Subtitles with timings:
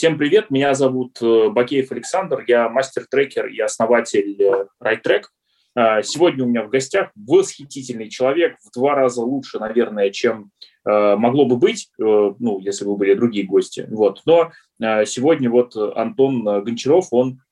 [0.00, 4.34] Всем привет, меня зовут э, Бакеев Александр, я мастер-трекер и основатель
[4.82, 5.24] RideTrack.
[5.76, 10.52] Э, сегодня у меня в гостях восхитительный человек, в два раза лучше, наверное, чем
[10.88, 13.86] э, могло бы быть, ну, если бы были другие гости.
[13.90, 14.22] Вот.
[14.24, 14.52] Но
[15.04, 17.42] сегодня вот Антон Гончаров, он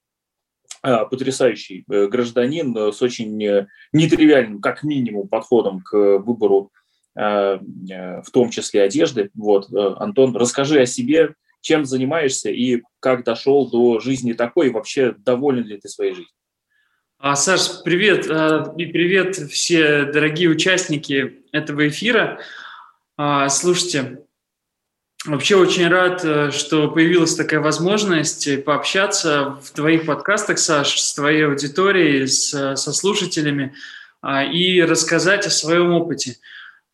[0.80, 6.72] потрясающий гражданин с очень нетривиальным, как минимум, подходом к выбору,
[7.14, 9.28] в том числе одежды.
[9.34, 9.68] Вот.
[9.70, 15.64] Антон, расскажи о себе, чем занимаешься и как дошел до жизни такой, и вообще доволен
[15.64, 16.32] ли ты своей жизнью?
[17.20, 22.40] А, Саш, привет, а, и привет все дорогие участники этого эфира.
[23.16, 24.20] А, слушайте,
[25.24, 31.46] вообще очень рад, э, что появилась такая возможность пообщаться в твоих подкастах, Саш, с твоей
[31.46, 33.74] аудиторией, со слушателями
[34.52, 36.36] и рассказать о своем опыте.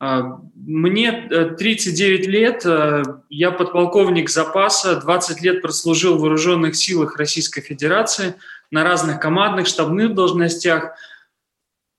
[0.04, 7.16] А, мне 39 э, лет, э, я подполковник запаса, 20 лет прослужил в вооруженных силах
[7.16, 8.34] Российской Федерации
[8.70, 10.90] на разных командных, штабных должностях.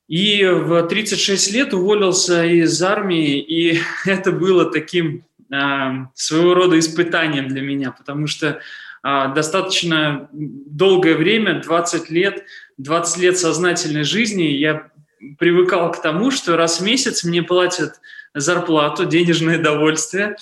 [0.07, 7.47] И в 36 лет уволился из армии, и это было таким а, своего рода испытанием
[7.47, 8.59] для меня, потому что
[9.01, 12.43] а, достаточно долгое время, 20 лет,
[12.77, 14.91] 20 лет сознательной жизни, я
[15.39, 17.99] привыкал к тому, что раз в месяц мне платят
[18.33, 20.35] зарплату, денежное довольствие.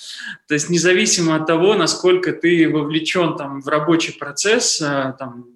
[0.48, 5.46] То есть независимо от того, насколько ты вовлечен там, в рабочий процесс, а, там,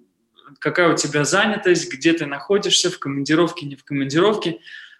[0.59, 4.59] какая у тебя занятость, где ты находишься, в командировке, не в командировке,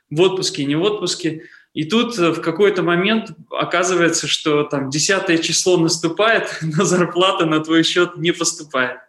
[0.09, 1.43] в отпуске, не в отпуске.
[1.73, 7.83] И тут в какой-то момент оказывается, что там десятое число наступает, но зарплата на твой
[7.83, 8.99] счет не поступает.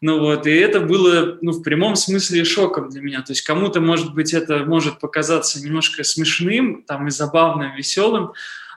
[0.00, 3.22] Ну вот, и это было, ну, в прямом смысле шоком для меня.
[3.22, 8.32] То есть кому-то, может быть, это может показаться немножко смешным, там, и забавным, веселым,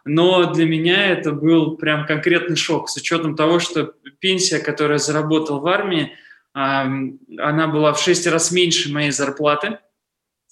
[0.05, 4.99] но для меня это был прям конкретный шок с учетом того, что пенсия, которую я
[4.99, 6.13] заработал в армии,
[6.53, 9.79] она была в шесть раз меньше моей зарплаты.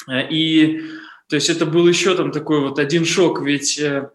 [0.09, 0.81] И
[1.31, 4.09] то есть это был еще там такой вот один шок, ведь э,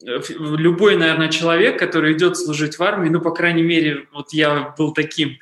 [0.00, 4.94] любой, наверное, человек, который идет служить в армии, ну, по крайней мере, вот я был
[4.94, 5.36] таким,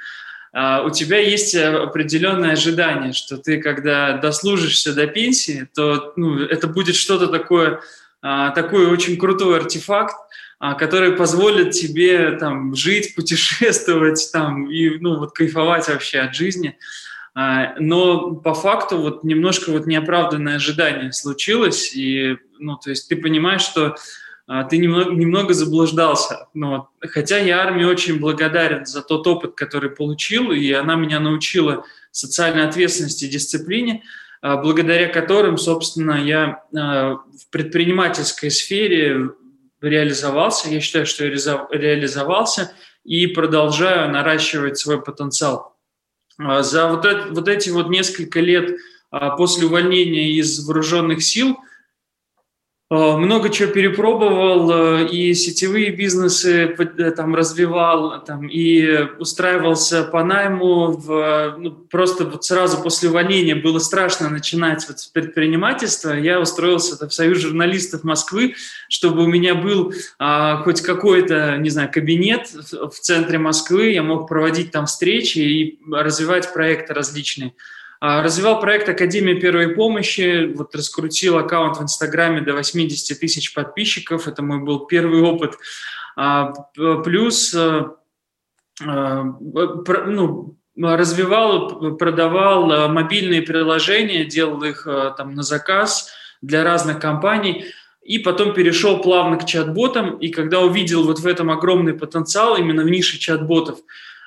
[0.54, 6.94] у тебя есть определенное ожидание, что ты, когда дослужишься до пенсии, то ну, это будет
[6.94, 7.80] что-то такое,
[8.20, 10.14] а, такой очень крутой артефакт,
[10.58, 16.76] а, который позволит тебе там жить, путешествовать там и ну вот кайфовать вообще от жизни.
[17.34, 23.62] Но по факту вот немножко вот неоправданное ожидание случилось, и ну то есть ты понимаешь,
[23.62, 23.96] что а,
[24.68, 26.48] ты немного, немного заблуждался.
[26.52, 31.84] Но, хотя я армии очень благодарен за тот опыт, который получил, и она меня научила
[32.10, 34.02] социальной ответственности и дисциплине,
[34.42, 39.30] а, благодаря которым, собственно, я а, в предпринимательской сфере
[39.80, 40.68] реализовался.
[40.68, 41.30] Я считаю, что я
[41.70, 42.72] реализовался
[43.04, 45.76] и продолжаю наращивать свой потенциал.
[46.38, 48.76] За вот, это, вот эти вот несколько лет
[49.36, 51.58] после увольнения из вооруженных сил–
[52.92, 60.92] много чего перепробовал, э, и сетевые бизнесы э, там развивал, там, и устраивался по найму.
[60.92, 66.12] В, ну, просто вот сразу после увольнения было страшно начинать вот предпринимательство.
[66.12, 68.56] Я устроился в Союз журналистов Москвы,
[68.90, 74.02] чтобы у меня был а, хоть какой-то, не знаю, кабинет в, в центре Москвы, я
[74.02, 77.54] мог проводить там встречи и развивать проекты различные.
[78.04, 84.26] А, развивал проект Академия первой помощи, вот раскрутил аккаунт в Инстаграме до 80 тысяч подписчиков,
[84.26, 85.56] это мой был первый опыт.
[86.16, 86.52] А,
[87.04, 87.84] плюс э,
[88.84, 97.66] э, ну, развивал, продавал мобильные приложения, делал их э, там на заказ для разных компаний.
[98.02, 102.82] И потом перешел плавно к чат-ботам, и когда увидел вот в этом огромный потенциал именно
[102.82, 103.78] в нише чат-ботов,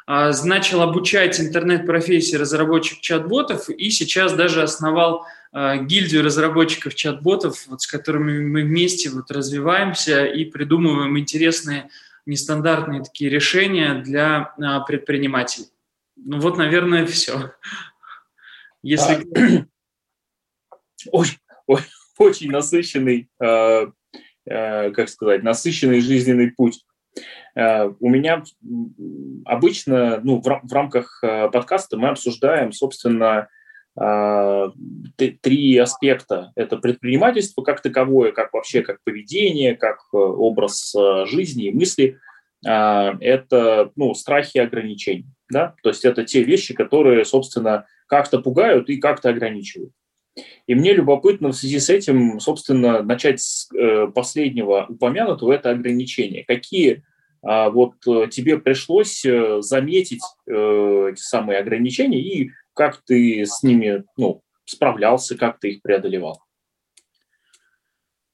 [0.07, 5.25] начал обучать интернет-профессии разработчик чат-ботов и сейчас даже основал
[5.57, 11.89] а, гильдию разработчиков чат-ботов, вот, с которыми мы вместе вот развиваемся и придумываем интересные
[12.25, 15.67] нестандартные такие решения для а, предпринимателей.
[16.17, 17.53] Ну вот, наверное, все.
[18.83, 19.25] Если...
[21.11, 21.37] Очень,
[22.17, 23.93] очень насыщенный, как
[25.07, 26.83] сказать, насыщенный жизненный путь.
[27.55, 28.43] Э, у меня
[29.45, 33.47] обычно ну, в, рамках э, подкаста мы обсуждаем, собственно,
[33.99, 34.67] э,
[35.41, 36.51] три аспекта.
[36.55, 40.93] Это предпринимательство как таковое, как вообще как поведение, как образ
[41.25, 42.19] жизни и мысли.
[42.63, 45.29] Это ну, страхи и ограничения.
[45.51, 45.75] Да?
[45.83, 49.91] То есть это те вещи, которые, собственно, как-то пугают и как-то ограничивают.
[50.65, 53.69] И мне любопытно в связи с этим, собственно, начать с
[54.15, 56.43] последнего упомянутого, это ограничения.
[56.43, 57.03] Какие
[57.45, 64.03] вот э, тебе пришлось э, заметить э, эти самые ограничения и как ты с ними
[64.17, 66.41] ну, справлялся, как ты их преодолевал?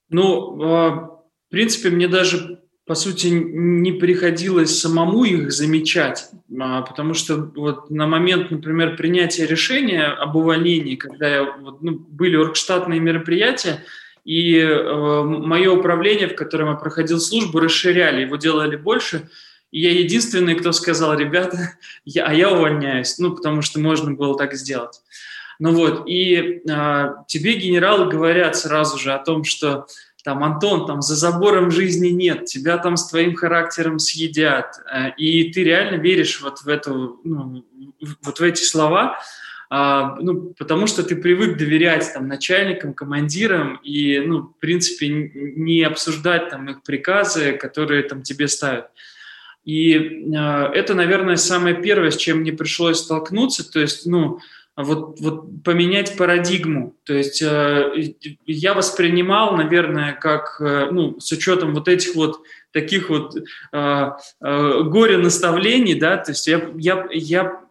[0.09, 6.29] Ну, а, в принципе, мне даже, по сути, не приходилось самому их замечать,
[6.59, 11.99] а, потому что вот на момент, например, принятия решения об увольнении, когда я, вот, ну,
[11.99, 13.83] были оргштатные мероприятия,
[14.23, 19.29] и э, мое управление, в котором я проходил службу, расширяли, его делали больше.
[19.71, 21.73] И я единственный, кто сказал, ребята,
[22.05, 25.01] я, а я увольняюсь, ну, потому что можно было так сделать.
[25.59, 29.85] Ну вот, и э, тебе генералы говорят сразу же о том, что
[30.23, 34.75] там, Антон, там за забором жизни нет, тебя там с твоим характером съедят.
[34.91, 37.63] Э, и ты реально веришь вот в, эту, ну,
[38.23, 39.19] вот в эти слова,
[39.73, 45.81] а, ну, потому что ты привык доверять там, начальникам, командирам и, ну, в принципе, не
[45.83, 48.87] обсуждать там, их приказы, которые там, тебе ставят.
[49.63, 50.37] И э,
[50.73, 54.39] это, наверное, самое первое, с чем мне пришлось столкнуться, то есть, ну,
[54.75, 56.97] вот, вот поменять парадигму.
[57.05, 58.13] То есть э,
[58.45, 62.41] я воспринимал, наверное, как, э, ну, с учетом вот этих вот
[62.73, 63.41] таких вот э,
[63.71, 67.61] э, горе-наставлений, да, то есть я, я, я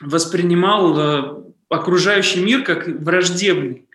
[0.00, 3.86] воспринимал э, окружающий мир как враждебный.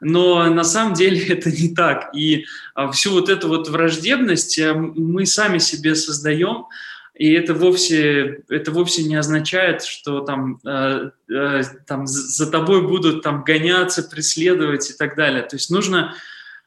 [0.00, 2.14] Но на самом деле это не так.
[2.14, 6.66] И а, всю вот эту вот враждебность э, мы сами себе создаем,
[7.14, 13.22] и это вовсе, это вовсе не означает, что там, э, э, там за тобой будут
[13.22, 15.42] там гоняться, преследовать и так далее.
[15.42, 16.16] То есть нужно,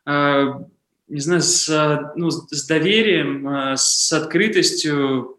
[0.05, 0.45] э,
[1.09, 5.36] не знаю, с, ну, с доверием, э, с открытостью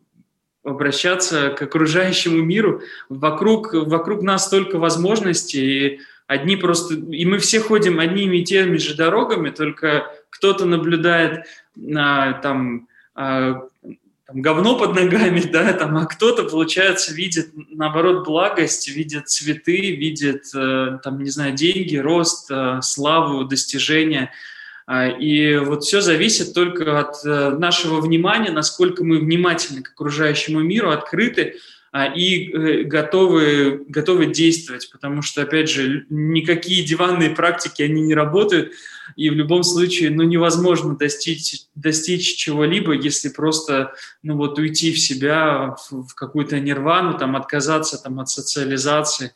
[0.70, 2.82] обращаться к окружающему миру.
[3.08, 6.94] Вокруг, вокруг нас столько возможностей, и одни просто...
[6.94, 11.46] И мы все ходим одними и теми же дорогами, только кто-то наблюдает
[11.96, 13.62] а, там, а,
[14.26, 20.44] там говно под ногами, да, там, а кто-то, получается, видит, наоборот, благость, видит цветы, видит,
[20.54, 24.30] э, там, не знаю, деньги, рост, э, славу, достижения–
[24.90, 30.90] и вот все зависит только от э, нашего внимания, насколько мы внимательны к окружающему миру,
[30.90, 31.56] открыты
[31.92, 38.14] а, и э, готовы, готовы действовать, потому что, опять же, никакие диванные практики, они не
[38.14, 38.72] работают,
[39.14, 43.92] и в любом случае, ну, невозможно достичь, достичь чего-либо, если просто,
[44.22, 49.34] ну, вот уйти в себя, в, в какую-то нирвану, там, отказаться там от социализации,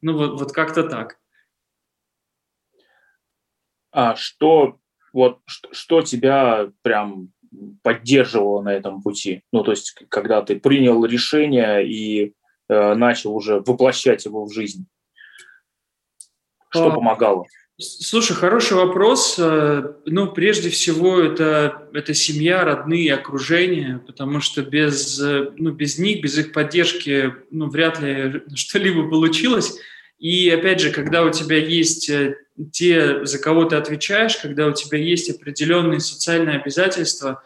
[0.00, 1.18] ну, вот, вот как-то так.
[3.90, 4.78] А что
[5.12, 7.30] вот что тебя прям
[7.82, 9.42] поддерживало на этом пути?
[9.52, 12.34] Ну, то есть, когда ты принял решение и
[12.68, 14.86] э, начал уже воплощать его в жизнь.
[16.70, 17.44] Что а, помогало?
[17.78, 19.36] Слушай, хороший вопрос.
[19.38, 25.98] Э, ну, прежде всего, это, это семья, родные, окружение, потому что без, э, ну, без
[25.98, 29.78] них, без их поддержки, ну, вряд ли что-либо получилось.
[30.18, 32.36] И опять же, когда у тебя есть э,
[32.70, 37.42] те, за кого ты отвечаешь, когда у тебя есть определенные социальные обязательства,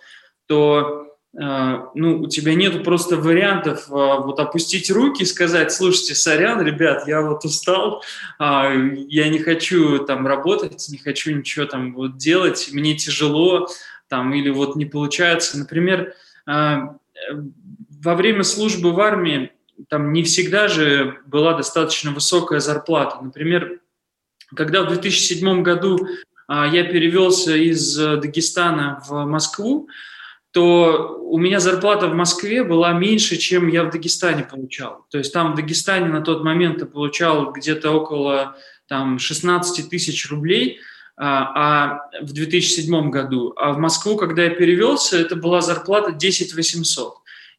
[0.47, 1.09] то
[1.39, 6.65] э, ну, у тебя нет просто вариантов э, вот опустить руки и сказать, слушайте, сорян,
[6.65, 8.03] ребят, я вот устал,
[8.39, 8.45] э,
[9.09, 13.69] я не хочу там работать, не хочу ничего там вот делать, мне тяжело,
[14.09, 15.59] там, или вот не получается.
[15.59, 16.15] Например,
[16.47, 16.77] э,
[18.03, 19.53] во время службы в армии
[19.89, 23.19] там не всегда же была достаточно высокая зарплата.
[23.23, 23.81] Например,
[24.57, 26.09] когда в 2007 году
[26.49, 29.89] а, я перевелся из э, Дагестана в Москву,
[30.53, 35.05] то у меня зарплата в Москве была меньше, чем я в Дагестане получал.
[35.11, 38.57] То есть там в Дагестане на тот момент я получал где-то около
[38.89, 40.81] там, 16 тысяч рублей
[41.17, 43.53] а, а в 2007 году.
[43.57, 47.15] А в Москву, когда я перевелся, это была зарплата 10 800.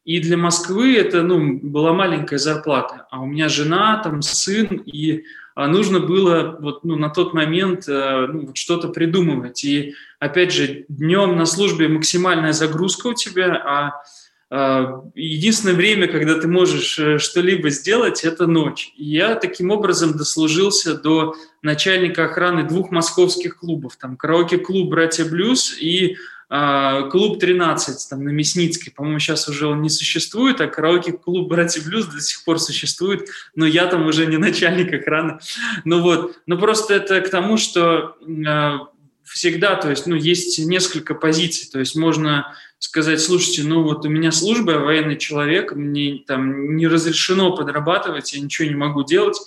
[0.05, 3.07] И для Москвы это ну, была маленькая зарплата.
[3.11, 5.25] А у меня жена, там сын, и
[5.65, 9.63] нужно было вот, ну, на тот момент э, ну, вот что-то придумывать.
[9.63, 14.03] И опять же, днем на службе максимальная загрузка у тебя, а
[14.49, 18.93] а, единственное время, когда ты можешь э, что-либо сделать, это ночь.
[18.95, 23.97] И я таким образом дослужился до начальника охраны двух московских клубов.
[23.97, 26.17] Там караоке-клуб «Братья Блюз» и а,
[26.49, 32.05] клуб 13 там на Мясницкой, по-моему, сейчас уже он не существует, а караоке-клуб «Братья Блюз»
[32.05, 35.39] до сих пор существует, но я там уже не начальник охраны.
[35.83, 38.77] Ну вот, ну просто это к тому, что э,
[39.23, 44.09] всегда, то есть, ну, есть несколько позиций, то есть можно сказать, слушайте, ну вот у
[44.09, 49.37] меня служба, я военный человек, мне там не разрешено подрабатывать, я ничего не могу делать,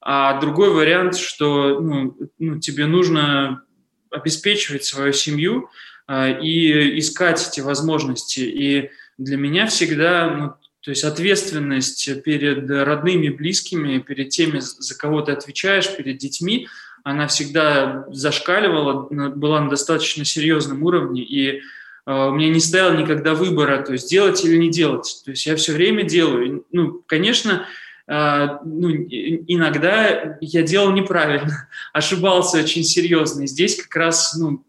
[0.00, 3.62] а другой вариант, что ну, ну, тебе нужно
[4.10, 8.40] обеспечивать свою семью, а, и искать эти возможности.
[8.40, 15.20] И для меня всегда, ну, то есть ответственность перед родными, близкими, перед теми, за кого
[15.22, 16.68] ты отвечаешь, перед детьми,
[17.04, 21.62] она всегда зашкаливала, была на достаточно серьезном уровне, и
[22.04, 25.22] а, у меня не стояло никогда выбора, то есть делать или не делать.
[25.24, 26.64] То есть я все время делаю.
[26.72, 27.66] Ну, конечно, а,
[28.10, 33.42] ну, иногда я делал неправильно, ошибался очень серьезно.
[33.42, 34.64] И здесь как раз ну,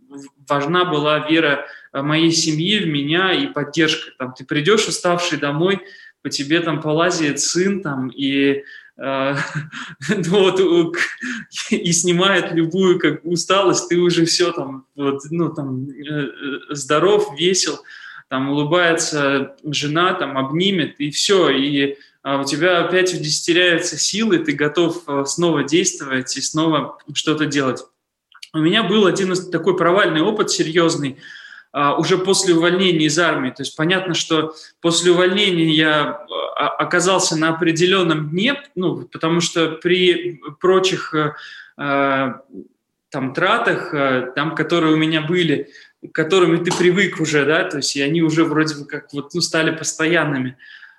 [0.47, 4.11] важна была вера моей семьи в меня и поддержка.
[4.19, 5.81] Там, ты придешь уставший домой,
[6.21, 8.63] по тебе там полазит сын там, и
[8.95, 9.35] а,
[10.09, 10.59] ну, вот,
[11.71, 16.27] и снимает любую как усталость, ты уже все там, вот, ну, там, э,
[16.69, 17.79] здоров, весел,
[18.29, 24.51] там, улыбается жена, там, обнимет, и все, и а у тебя опять удестеряются силы, ты
[24.53, 27.83] готов э, снова действовать и снова что-то делать.
[28.53, 31.17] У меня был один такой провальный опыт серьезный,
[31.71, 33.49] а, уже после увольнения из армии.
[33.49, 36.25] То есть понятно, что после увольнения я
[36.57, 41.33] а, оказался на определенном дне, ну, потому что при прочих э,
[41.77, 42.41] а,
[43.09, 45.69] там тратах, э, там, которые у меня были,
[46.03, 49.33] к которыми ты привык уже, да, то есть и они уже вроде бы как вот,
[49.33, 50.57] ну, стали постоянными,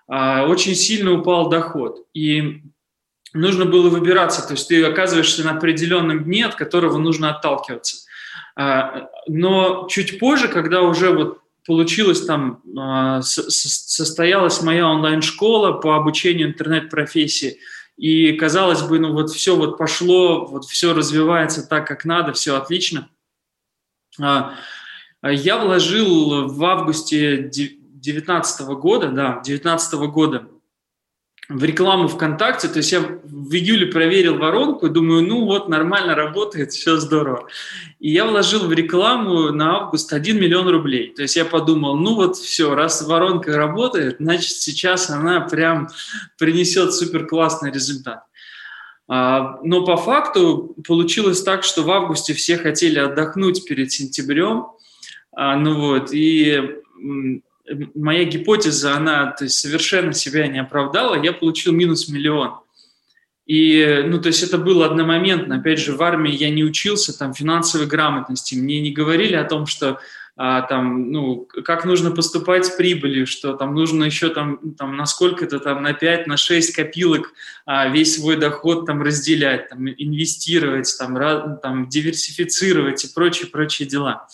[0.09, 2.07] очень сильно упал доход.
[2.13, 2.63] И
[3.35, 8.07] нужно было выбираться, то есть ты оказываешься на определенном дне, от которого нужно отталкиваться.
[8.55, 16.49] А, но чуть позже, когда уже вот получилось там, а, состоялась моя онлайн-школа по обучению
[16.49, 17.59] интернет-профессии,
[17.97, 22.57] и казалось бы, ну вот все вот пошло, вот все развивается так, как надо, все
[22.57, 23.09] отлично.
[24.21, 24.55] А,
[25.23, 27.37] я вложил в августе
[28.03, 30.49] 2019 года, да, 2019 года
[31.49, 36.73] в рекламу ВКонтакте, то есть я в июле проверил воронку думаю, ну вот, нормально работает,
[36.73, 37.49] все здорово.
[38.01, 41.13] И я вложил в рекламу на август 1 миллион рублей.
[41.15, 45.89] То есть я подумал, ну вот все, раз воронка работает, значит сейчас она прям
[46.39, 48.25] принесет супер классный результат.
[49.09, 54.69] А, но по факту получилось так, что в августе все хотели отдохнуть перед сентябрем,
[55.33, 56.79] а, ну вот, и
[57.95, 62.59] моя гипотеза, она то есть, совершенно себя не оправдала, я получил минус миллион.
[63.47, 65.57] И, ну, то есть это было одномоментно.
[65.57, 68.55] Опять же, в армии я не учился там финансовой грамотности.
[68.55, 69.99] Мне не говорили о том, что
[70.37, 75.05] а, там, ну, как нужно поступать с прибылью, что там нужно еще там, там на
[75.07, 77.35] сколько-то там, на 5, на 6 копилок
[77.67, 84.27] а, весь свой доход там разделять, там, инвестировать, там, там, диверсифицировать и прочие-прочие дела.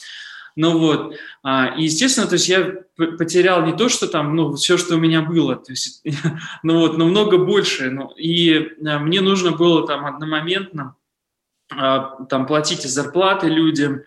[0.59, 4.77] Ну вот, а, и естественно, то есть я потерял не то, что там, ну, все,
[4.77, 6.05] что у меня было, то есть,
[6.65, 7.91] ну вот, но много больше.
[7.91, 10.97] Ну, и а, мне нужно было там одномоментно
[11.71, 14.03] а, там платить зарплаты людям,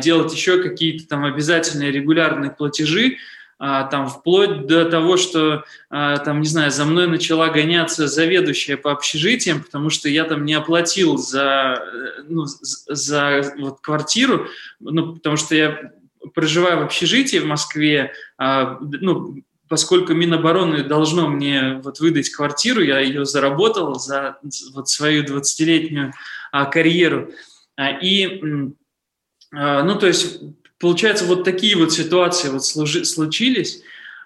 [0.00, 3.16] делать еще какие-то там обязательные регулярные платежи, а,
[3.58, 8.92] там вплоть до того, что а, там, не знаю, за мной начала гоняться заведующая по
[8.92, 14.48] общежитиям, потому что я там не оплатил за, э, ну, за вот, квартиру,
[14.78, 15.92] ну, потому что я
[16.34, 23.00] проживаю в общежитии в Москве, а, ну, поскольку Минобороны должно мне вот выдать квартиру, я
[23.00, 24.38] ее заработал за
[24.74, 26.12] вот свою 20-летнюю
[26.70, 27.32] карьеру.
[28.00, 28.40] И,
[29.50, 30.40] ну, то есть
[30.78, 33.82] получается, вот такие вот ситуации вот случились,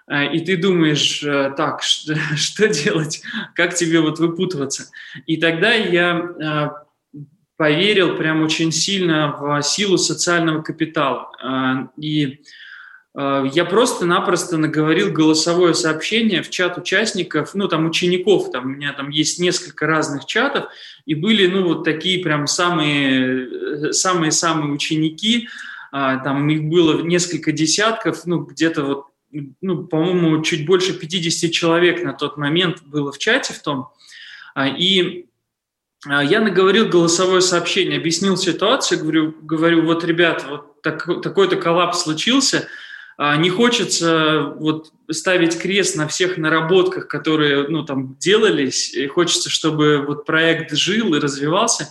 [0.07, 3.21] э, и ты думаешь, э, так, что, что делать,
[3.55, 4.89] как тебе вот выпутываться.
[5.25, 7.17] И тогда я э,
[7.57, 11.91] поверил прям очень сильно в силу социального капитала.
[11.97, 12.41] И
[13.13, 19.09] я просто-напросто наговорил голосовое сообщение в чат участников, ну, там, учеников, там, у меня там
[19.09, 20.69] есть несколько разных чатов,
[21.05, 25.49] и были, ну, вот такие прям самые, самые-самые ученики,
[25.91, 29.05] там их было несколько десятков, ну, где-то вот,
[29.61, 33.89] ну, по-моему, чуть больше 50 человек на тот момент было в чате в том,
[34.55, 35.25] а, и
[36.07, 42.03] а, я наговорил голосовое сообщение, объяснил ситуацию, говорю, говорю вот, ребят, вот так, такой-то коллапс
[42.03, 42.67] случился,
[43.37, 50.03] не хочется вот ставить крест на всех наработках, которые ну, там делались, и хочется, чтобы
[50.07, 51.89] вот проект жил и развивался,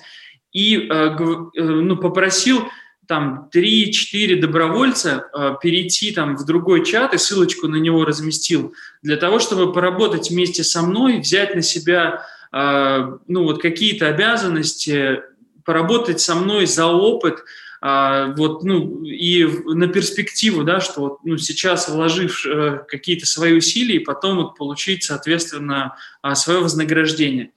[0.52, 1.16] и э,
[1.54, 2.68] ну, попросил
[3.10, 9.16] там 3-4 добровольца э, перейти там в другой чат и ссылочку на него разместил для
[9.16, 15.22] того, чтобы поработать вместе со мной, взять на себя э, ну вот какие-то обязанности,
[15.64, 17.42] поработать со мной за опыт,
[17.82, 23.54] э, вот, ну, и на перспективу, да, что вот, ну, сейчас вложив э, какие-то свои
[23.54, 27.50] усилия, потом вот получить, соответственно, э, свое вознаграждение.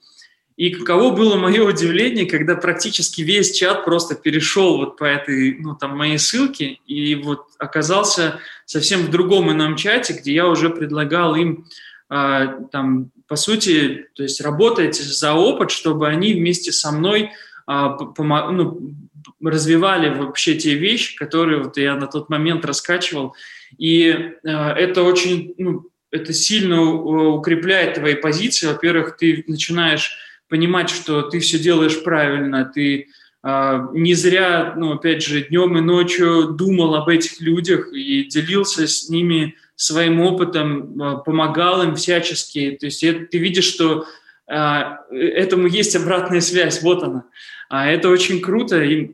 [0.56, 5.74] И каково было мое удивление, когда практически весь чат просто перешел вот по этой, ну,
[5.74, 11.34] там, моей ссылке и вот оказался совсем в другом ином чате, где я уже предлагал
[11.34, 11.66] им,
[12.08, 17.30] э, там, по сути, то есть работать за опыт, чтобы они вместе со мной
[17.66, 18.94] э, ну,
[19.42, 23.34] развивали вообще те вещи, которые вот я на тот момент раскачивал.
[23.76, 28.68] И э, это очень, ну, это сильно укрепляет твои позиции.
[28.68, 30.16] Во-первых, ты начинаешь
[30.48, 33.08] понимать, что ты все делаешь правильно, ты
[33.42, 38.86] э, не зря, ну, опять же, днем и ночью думал об этих людях и делился
[38.86, 42.76] с ними своим опытом, э, помогал им всячески.
[42.78, 44.06] То есть ты видишь, что
[44.46, 47.24] э, этому есть обратная связь, вот она.
[47.68, 49.12] А это очень круто, и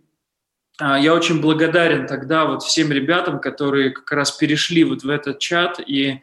[0.81, 5.79] я очень благодарен тогда вот всем ребятам, которые как раз перешли вот в этот чат
[5.87, 6.19] и а,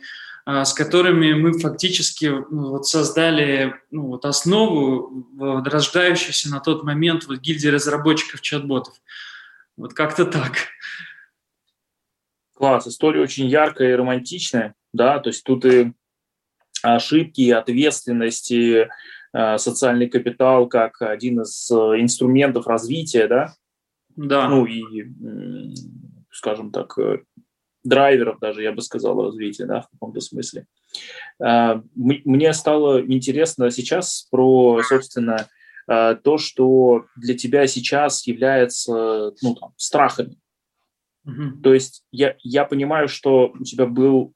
[0.48, 7.40] с которыми мы фактически ну, вот создали ну, вот основу рождающейся на тот момент вот
[7.40, 8.94] гильдии разработчиков чат-ботов.
[9.76, 10.54] Вот как-то так.
[12.54, 15.94] Класс, история очень яркая и романтичная, да, то есть тут и
[16.82, 18.90] ошибки, и ответственности,
[19.34, 23.54] а, социальный капитал как один из э, инструментов развития, да,
[24.16, 24.50] да.
[24.50, 25.06] ну и,
[26.32, 27.20] скажем так, э,
[27.84, 30.66] драйверов даже, я бы сказал, развития, да, в каком-то смысле.
[31.42, 35.48] А, мне стало интересно сейчас про, собственно,
[35.88, 40.38] а, то, что для тебя сейчас является ну, там, страхами.
[41.28, 41.62] Mm-hmm.
[41.62, 44.34] То есть я, я понимаю, что у тебя был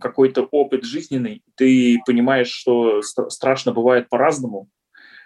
[0.00, 4.68] какой-то опыт жизненный, ты понимаешь, что страшно бывает по-разному,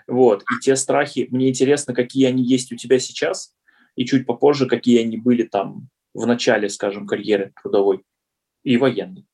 [0.06, 3.54] вот, и те страхи, мне интересно, какие они есть у тебя сейчас,
[3.96, 8.04] и чуть попозже, какие они были там в начале, скажем, карьеры трудовой
[8.64, 9.26] и военной?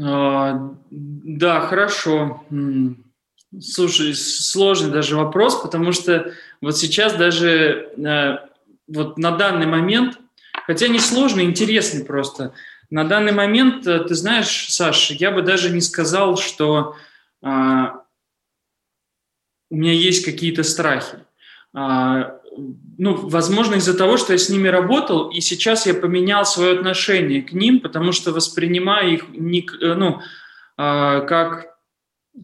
[0.00, 2.44] А, да, хорошо.
[3.60, 8.36] Слушай, сложный даже вопрос, потому что вот сейчас даже э,
[8.88, 10.18] вот на данный момент,
[10.66, 12.52] хотя не сложный, интересный просто,
[12.90, 16.96] на данный момент, э, ты знаешь, Саш, я бы даже не сказал, что
[17.42, 18.04] а,
[19.70, 21.18] у меня есть какие-то страхи.
[21.74, 22.38] А,
[22.98, 27.42] ну, возможно, из-за того, что я с ними работал, и сейчас я поменял свое отношение
[27.42, 30.20] к ним, потому что воспринимаю их не, э, ну,
[30.76, 31.76] а, как,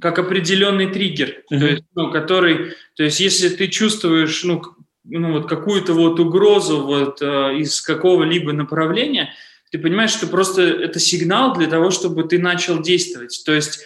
[0.01, 1.59] как определенный триггер, mm-hmm.
[1.59, 4.63] то есть, ну, который, то есть, если ты чувствуешь, ну,
[5.05, 9.33] ну вот какую-то вот угрозу вот э, из какого-либо направления,
[9.71, 13.41] ты понимаешь, что просто это сигнал для того, чтобы ты начал действовать.
[13.47, 13.85] То есть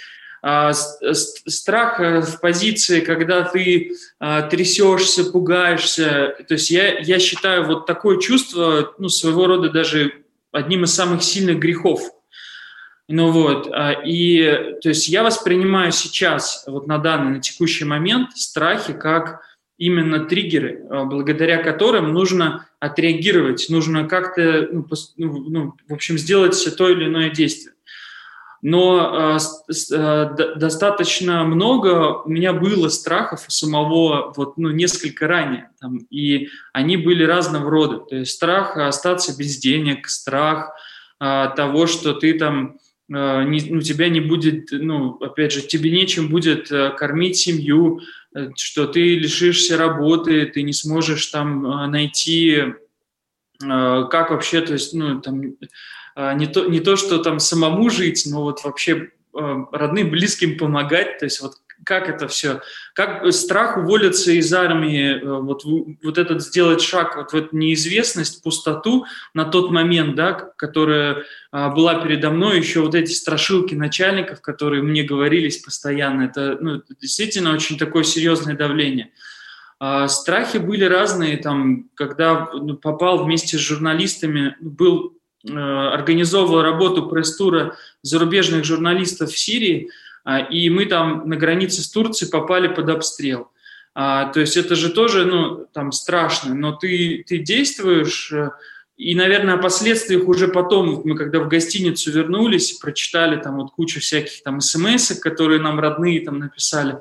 [0.74, 6.36] страх э, в позиции, когда ты а, трясешься, пугаешься.
[6.46, 11.22] То есть я, я считаю вот такое чувство, ну, своего рода даже одним из самых
[11.22, 12.02] сильных грехов.
[13.08, 18.36] Ну вот, а, и то есть я воспринимаю сейчас, вот на данный, на текущий момент,
[18.36, 19.42] страхи как
[19.78, 26.88] именно триггеры, благодаря которым нужно отреагировать, нужно как-то, ну, ну, ну в общем, сделать то
[26.90, 27.73] или иное действие
[28.64, 35.68] но э, э, достаточно много у меня было страхов у самого вот, ну, несколько ранее,
[35.78, 37.98] там, и они были разного рода.
[37.98, 40.70] То есть страх остаться без денег, страх
[41.20, 46.30] э, того, что ты там не, ну, тебя не будет, ну, опять же, тебе нечем
[46.30, 48.00] будет кормить семью,
[48.56, 52.72] что ты лишишься работы, ты не сможешь там найти,
[53.60, 55.42] как вообще, то есть, ну, там,
[56.16, 61.18] не то, не то, что там самому жить, но вот вообще а, родным, близким помогать,
[61.18, 62.60] то есть вот как это все,
[62.94, 68.42] как страх уволиться из армии, э, вот, вот этот сделать шаг вот в эту неизвестность,
[68.44, 74.40] пустоту на тот момент, да, которая а, была передо мной, еще вот эти страшилки начальников,
[74.40, 79.10] которые мне говорились постоянно, это, ну, действительно очень такое серьезное давление.
[80.06, 87.76] Страхи были разные, там, когда ну, попал вместе с журналистами, был Э, организовывал работу пресс-тура
[88.02, 89.90] зарубежных журналистов в Сирии,
[90.24, 93.50] а, и мы там на границе с Турцией попали под обстрел.
[93.94, 98.50] А, то есть это же тоже, ну, там страшно, но ты, ты действуешь, э,
[98.96, 104.00] и, наверное, о последствиях уже потом, мы когда в гостиницу вернулись, прочитали там вот кучу
[104.00, 106.98] всяких там смс, которые нам родные там написали,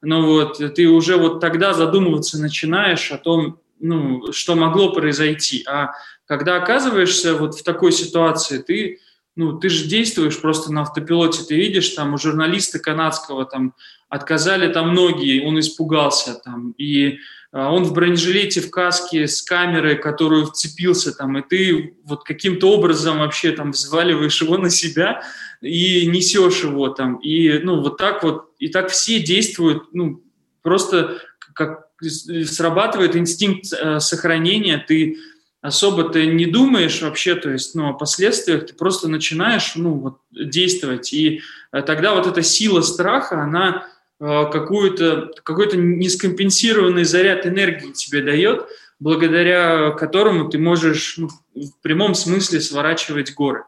[0.00, 5.62] но вот ты уже вот тогда задумываться начинаешь о том, ну, что могло произойти.
[5.66, 5.92] А
[6.30, 9.00] когда оказываешься вот в такой ситуации, ты,
[9.34, 13.74] ну, ты же действуешь просто на автопилоте, ты видишь, там у журналиста канадского там
[14.08, 17.18] отказали там многие, он испугался там, и
[17.50, 22.70] а, он в бронежилете, в каске с камерой, которую вцепился там, и ты вот каким-то
[22.70, 25.24] образом вообще там взваливаешь его на себя
[25.60, 30.22] и несешь его там, и ну вот так вот, и так все действуют, ну,
[30.62, 31.18] просто
[31.54, 35.18] как срабатывает инстинкт э, сохранения, ты
[35.60, 40.18] особо ты не думаешь вообще, то есть, ну, о последствиях, ты просто начинаешь, ну, вот,
[40.30, 41.12] действовать.
[41.12, 41.42] И
[41.72, 43.86] э, тогда вот эта сила страха, она
[44.18, 48.66] э, какую-то, какой-то нескомпенсированный заряд энергии тебе дает,
[48.98, 53.64] благодаря которому ты можешь ну, в прямом смысле сворачивать горы.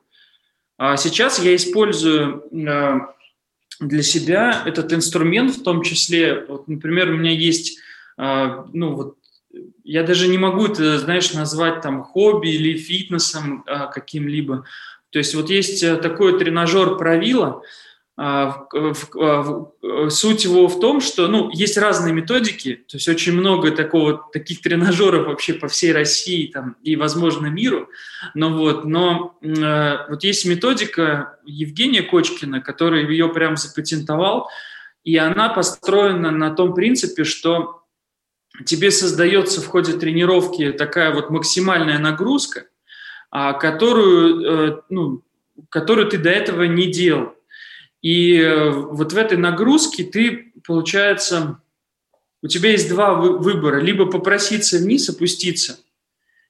[0.79, 3.01] А сейчас я использую э,
[3.81, 7.79] для себя этот инструмент, в том числе, вот, например, у меня есть,
[8.17, 9.17] ну, вот,
[9.85, 14.65] я даже не могу это, знаешь, назвать там хобби или фитнесом а, каким-либо.
[15.11, 17.63] То есть вот есть э, такой тренажер правила,
[18.15, 22.97] а, в, в, а, в, суть его в том, что ну, есть разные методики, то
[22.97, 27.89] есть очень много такого, таких тренажеров вообще по всей России там, и, возможно, миру,
[28.35, 34.49] но, вот, но э, вот есть методика Евгения Кочкина, который ее прям запатентовал,
[35.05, 37.82] и она построена на том принципе, что
[38.65, 42.67] тебе создается в ходе тренировки такая вот максимальная нагрузка,
[43.31, 45.23] а, которую, э, ну,
[45.69, 47.35] которую ты до этого не делал.
[48.03, 51.61] И э, вот в этой нагрузке ты, получается,
[52.43, 53.81] у тебя есть два выбора.
[53.81, 55.79] Либо попроситься вниз, опуститься,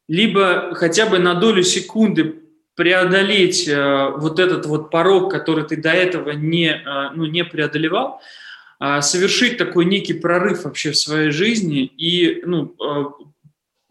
[0.09, 2.41] либо хотя бы на долю секунды
[2.75, 6.83] преодолеть э, вот этот вот порог, который ты до этого не,
[7.15, 8.21] ну, не преодолевал,
[9.01, 13.13] совершить такой некий прорыв вообще в своей жизни и ну, а,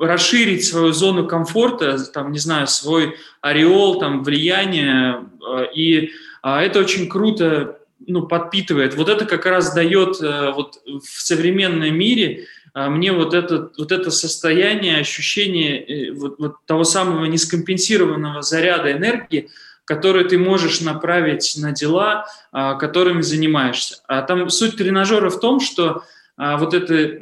[0.04, 6.12] расширить свою зону комфорта, там, не знаю, свой ореол, там, влияние, а, и
[6.44, 8.96] это очень круто ну, подпитывает.
[8.96, 14.98] Вот это как раз дает вот в современном мире мне вот это, вот это состояние,
[14.98, 19.50] ощущение э, вот, вот того самого нескомпенсированного заряда энергии,
[19.86, 23.98] которые ты можешь направить на дела, а, которыми занимаешься.
[24.08, 26.04] А там суть тренажера в том, что
[26.38, 27.20] а, вот эта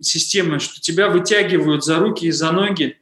[0.00, 2.98] система, что тебя вытягивают за руки и за ноги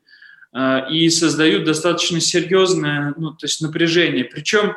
[0.52, 4.24] а, и создают достаточно серьезное ну, то есть напряжение.
[4.24, 4.74] Причем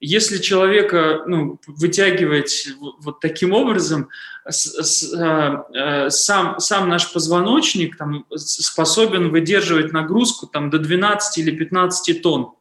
[0.00, 2.68] если человека ну, вытягивать
[3.00, 4.08] вот таким образом,
[4.48, 5.64] сам,
[6.60, 12.52] сам наш позвоночник там, способен выдерживать нагрузку там, до 12 или 15 тонн.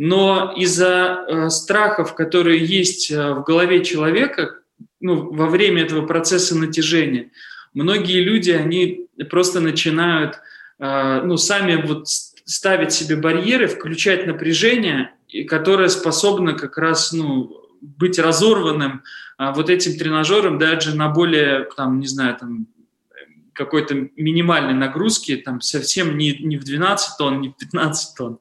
[0.00, 4.60] Но из-за э, страхов, которые есть э, в голове человека,
[5.00, 7.32] ну, во время этого процесса натяжения,
[7.74, 10.38] многие люди, они просто начинают,
[10.78, 15.10] э, ну, сами вот ставить себе барьеры, включать напряжение,
[15.48, 19.02] которое способно как раз, ну, быть разорванным
[19.36, 22.66] а, вот этим тренажером даже на более, там, не знаю, там,
[23.52, 28.38] какой-то минимальной нагрузки, там, совсем не, не в 12 тонн, не в 15 тонн.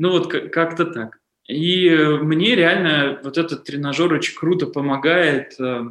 [0.00, 1.18] Ну вот как-то так.
[1.46, 5.82] И э, мне реально вот этот тренажер очень круто помогает э,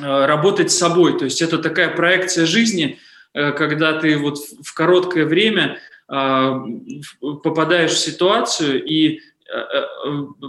[0.00, 1.18] э, работать с собой.
[1.18, 2.98] То есть это такая проекция жизни,
[3.34, 9.20] когда ты вот в короткое время попадаешь в ситуацию и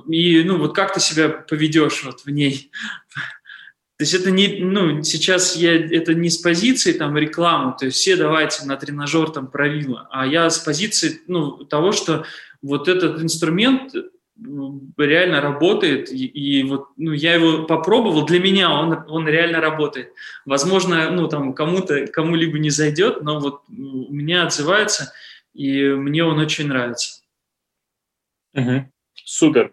[0.07, 2.71] и ну вот как ты себя поведешь вот в ней.
[3.97, 7.97] То есть это не, ну, сейчас я, это не с позиции там рекламы, то есть
[7.97, 12.25] все давайте на тренажер там правила, а я с позиции, ну, того, что
[12.61, 13.93] вот этот инструмент
[14.97, 20.11] реально работает, и, и вот ну, я его попробовал, для меня он, он реально работает.
[20.45, 25.13] Возможно, ну, там кому-то, кому-либо не зайдет, но вот у меня отзывается,
[25.53, 27.21] и мне он очень нравится.
[28.53, 28.91] Угу.
[29.23, 29.71] Супер.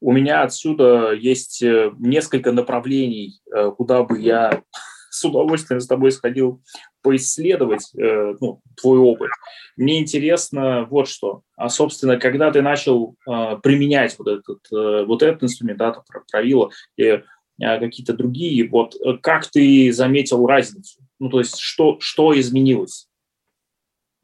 [0.00, 4.62] У меня отсюда есть э, несколько направлений, э, куда бы я
[5.10, 6.62] с удовольствием с тобой сходил
[7.02, 9.30] поисследовать э, ну, твой опыт.
[9.76, 11.42] Мне интересно вот что.
[11.56, 16.70] А, собственно, когда ты начал э, применять вот этот, э, вот этот инструмент, да, правило,
[16.96, 17.22] и э,
[17.58, 21.00] какие-то другие, вот как ты заметил разницу?
[21.18, 23.08] Ну, то есть что, что изменилось?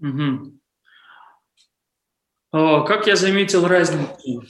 [0.01, 0.59] Угу.
[2.53, 4.45] Как я заметил разницу?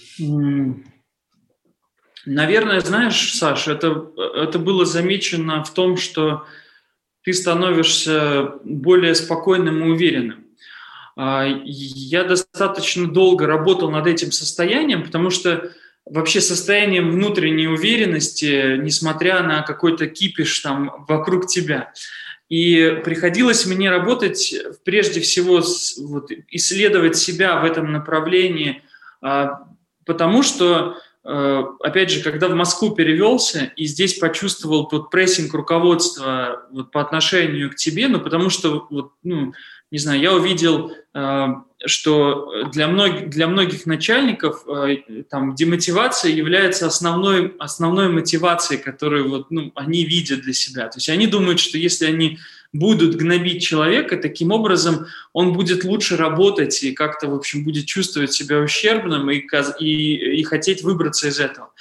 [2.26, 6.46] Наверное, знаешь, Саша, это, это было замечено в том, что
[7.22, 10.44] ты становишься более спокойным и уверенным.
[11.16, 15.70] А, я достаточно долго работал над этим состоянием, потому что
[16.04, 21.92] вообще состоянием внутренней уверенности, несмотря на какой-то кипиш там вокруг тебя.
[22.48, 25.62] И приходилось мне работать прежде всего,
[25.98, 28.82] вот, исследовать себя в этом направлении,
[29.22, 29.66] а,
[30.04, 36.90] потому что опять же, когда в Москву перевелся и здесь почувствовал тот прессинг руководства вот
[36.90, 39.54] по отношению к тебе, ну, потому что вот, ну,
[39.94, 41.46] не знаю, я увидел, э,
[41.86, 44.96] что для многих, для многих начальников э,
[45.30, 50.88] там, демотивация является основной, основной мотивацией, которую вот, ну, они видят для себя.
[50.88, 52.38] То есть они думают, что если они
[52.74, 58.32] будут гнобить человека, таким образом он будет лучше работать и как-то, в общем, будет чувствовать
[58.32, 59.46] себя ущербным и,
[59.78, 61.72] и, и хотеть выбраться из этого.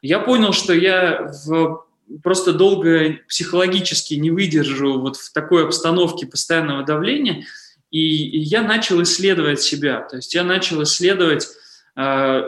[0.00, 1.84] Я понял, что я в
[2.22, 7.44] просто долго психологически не выдержу вот в такой обстановке постоянного давления,
[7.90, 11.48] и, я начал исследовать себя, то есть я начал исследовать
[11.96, 12.02] э,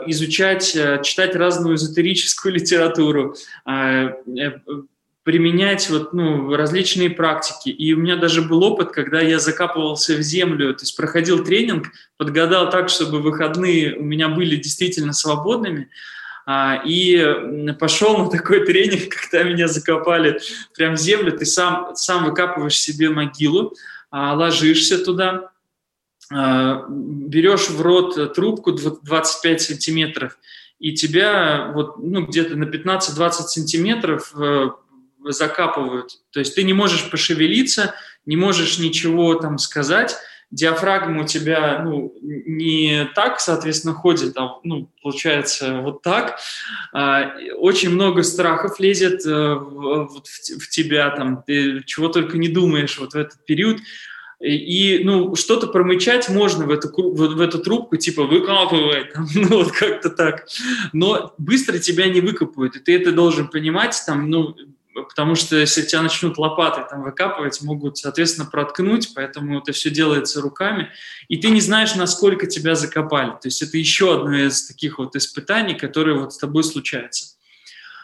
[0.07, 3.35] изучать, э, читать разную эзотерическую литературу,
[3.69, 4.11] э,
[5.29, 7.69] применять вот, ну, различные практики.
[7.69, 11.91] И у меня даже был опыт, когда я закапывался в землю, то есть проходил тренинг,
[12.17, 15.87] подгадал так, чтобы выходные у меня были действительно свободными,
[16.47, 17.23] а, и
[17.79, 20.39] пошел на такой тренинг, когда меня закопали
[20.75, 23.75] прям в землю, ты сам, сам выкапываешь себе могилу,
[24.09, 25.51] а, ложишься туда,
[26.33, 30.39] а, берешь в рот трубку 25 сантиметров,
[30.79, 34.69] и тебя вот, ну, где-то на 15-20 сантиметров э,
[35.23, 36.19] закапывают.
[36.31, 37.93] То есть ты не можешь пошевелиться,
[38.25, 40.17] не можешь ничего там сказать,
[40.51, 46.39] диафрагма у тебя ну, не так, соответственно, ходит, а ну, получается вот так.
[46.91, 52.97] А, очень много страхов лезет а, в, в, тебя, там, ты чего только не думаешь
[52.97, 53.79] вот в этот период.
[54.39, 60.09] И, ну, что-то промычать можно в эту, в, эту трубку, типа выкапывай, ну вот как-то
[60.09, 60.47] так.
[60.93, 64.55] Но быстро тебя не выкопают, и ты это должен понимать, там, ну,
[65.07, 70.41] потому что если тебя начнут лопатой там выкапывать, могут, соответственно, проткнуть, поэтому это все делается
[70.41, 70.89] руками,
[71.27, 73.31] и ты не знаешь, насколько тебя закопали.
[73.31, 77.35] То есть это еще одно из таких вот испытаний, которые вот с тобой случаются.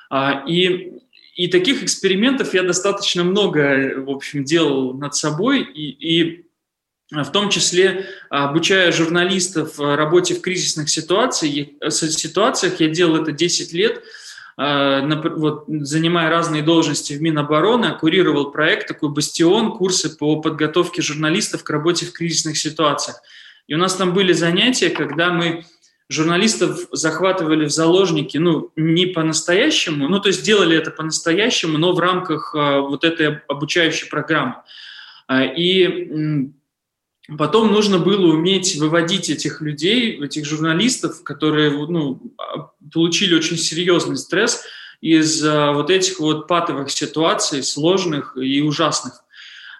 [0.09, 0.93] А, и,
[1.35, 6.45] и таких экспериментов я достаточно много, в общем, делал над собой, и, и
[7.11, 14.03] в том числе обучая журналистов работе в кризисных ситуациях, ситуациях я делал это 10 лет–
[14.13, 14.23] а,
[14.57, 21.69] вот, занимая разные должности в Минобороны, курировал проект такой «Бастион», курсы по подготовке журналистов к
[21.69, 23.21] работе в кризисных ситуациях.
[23.67, 25.65] И у нас там были занятия, когда мы
[26.07, 31.99] журналистов захватывали в заложники, ну, не по-настоящему, ну, то есть делали это по-настоящему, но в
[31.99, 34.55] рамках а, вот этой обучающей программы.
[35.27, 36.51] А, и
[37.37, 44.17] Потом нужно было уметь выводить этих людей, этих журналистов, которые ну, а, получили очень серьезный
[44.17, 44.63] стресс
[45.01, 49.25] из вот этих вот патовых ситуаций, сложных и ужасных.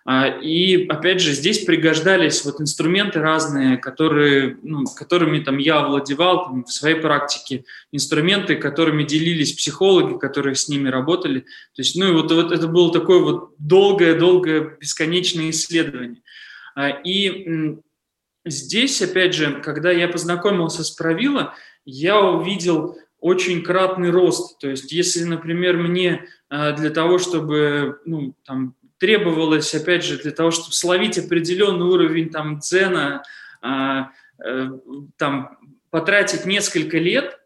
[0.08, 6.45] А, и опять же здесь пригождались вот инструменты разные, которые, ну, которыми там я овладевал
[6.45, 11.39] там, в своей практике, инструменты, которыми делились психологи, которые с ними работали.
[11.39, 16.21] То есть, ну и вот, вот это было такое вот долгое-долгое бесконечное исследование.
[16.76, 17.78] А, и
[18.46, 21.54] здесь, опять же, когда я познакомился с Правило,
[21.86, 24.60] я увидел очень кратный рост.
[24.60, 30.32] То есть, если, например, мне а, для того, чтобы ну, там, требовалось, опять же, для
[30.32, 33.24] того, чтобы словить определенный уровень там, дзена,
[33.62, 34.12] а,
[34.44, 34.70] э,
[35.18, 35.58] там,
[35.90, 37.40] потратить несколько лет,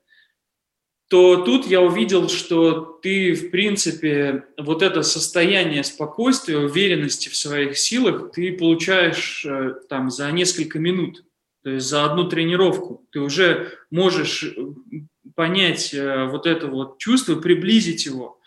[1.09, 7.79] то тут я увидел, что ты, в принципе, вот это состояние спокойствия, уверенности в своих
[7.79, 11.25] силах ты получаешь э, там за несколько минут,
[11.63, 13.07] то есть за одну тренировку.
[13.11, 14.53] Ты уже можешь
[15.33, 18.39] понять э, вот это вот чувство, приблизить его.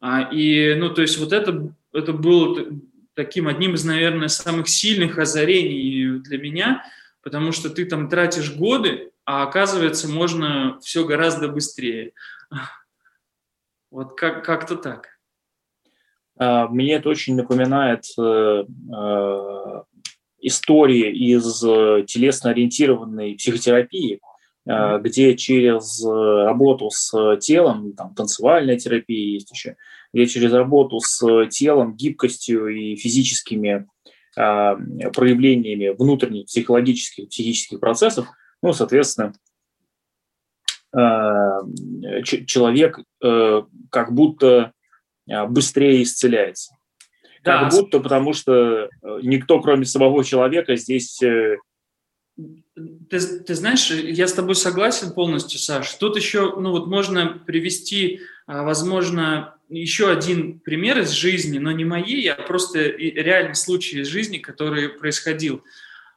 [0.00, 2.66] А, и, ну, то есть вот это, это было
[3.12, 6.82] таким одним из, наверное, самых сильных озарений для меня,
[7.22, 12.12] потому что ты там тратишь годы, а оказывается, можно все гораздо быстрее.
[13.90, 15.08] Вот как- как-то так.
[16.38, 19.82] А, мне это очень напоминает э, э,
[20.40, 24.20] истории из э, телесно-ориентированной психотерапии,
[24.68, 25.00] mm-hmm.
[25.00, 29.76] где через работу с телом, там танцевальная терапия есть еще,
[30.12, 33.86] где через работу с телом, гибкостью и физическими
[34.36, 34.76] а,
[35.14, 38.26] проявлениями внутренних психологических, психических процессов
[38.66, 39.32] ну, соответственно,
[40.92, 44.72] э, человек э, как будто
[45.28, 46.76] э, быстрее исцеляется.
[47.44, 47.60] Да.
[47.60, 48.90] Как будто, потому что
[49.22, 51.16] никто, кроме самого человека, здесь...
[51.16, 51.58] Ты,
[53.46, 55.94] ты знаешь, я с тобой согласен полностью, Саш.
[55.94, 62.28] Тут еще, ну вот можно привести, возможно, еще один пример из жизни, но не моей,
[62.32, 65.62] а просто реальный случай из жизни, который происходил.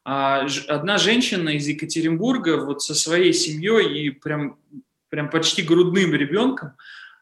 [0.06, 4.58] А одна женщина из Екатеринбурга вот со своей семьей и прям,
[5.10, 6.74] прям почти грудным ребенком,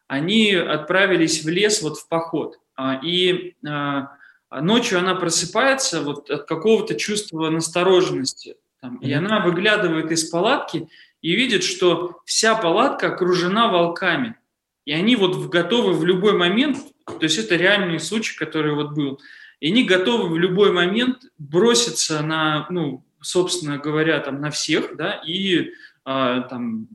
[0.06, 2.58] они отправились в лес вот в поход.
[2.76, 4.08] А, и а,
[4.50, 10.88] ночью она просыпается вот от какого-то чувства настороженности, там, и она выглядывает из палатки
[11.20, 14.36] и видит, что вся палатка окружена волками.
[14.84, 19.20] И они вот готовы в любой момент, то есть это реальный случай, который вот был,
[19.60, 25.20] и они готовы в любой момент броситься на, ну, собственно говоря, там на всех, да,
[25.26, 25.72] и
[26.04, 26.88] а, там,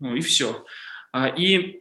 [0.00, 0.64] ну и все.
[1.12, 1.80] А, и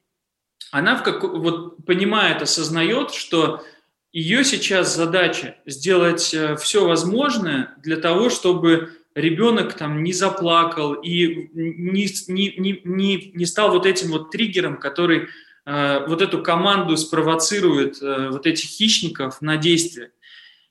[0.71, 3.63] она в как, вот понимает, осознает, что
[4.11, 11.49] ее сейчас задача сделать э, все возможное для того, чтобы ребенок там не заплакал и
[11.53, 15.27] не, не, не, не, стал вот этим вот триггером, который
[15.65, 20.11] вот эту команду спровоцирует, э, вот этих хищников на действие.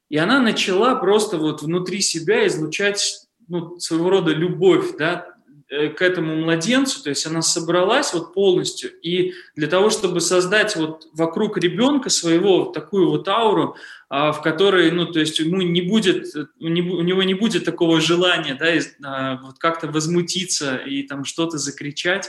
[0.09, 5.33] И она начала просто вот внутри себя излучать ну, своего рода любовь, да,
[5.73, 10.77] Э, к этому младенцу, то есть она собралась вот полностью, и для того, чтобы создать
[10.77, 13.77] вот вокруг ребенка своего такую вот ауру,
[14.11, 16.27] а, в которой, ну, то есть ему не будет,
[16.61, 18.67] у него не будет такого желания, да,
[19.03, 22.29] а, вот как-то возмутиться и там что-то закричать,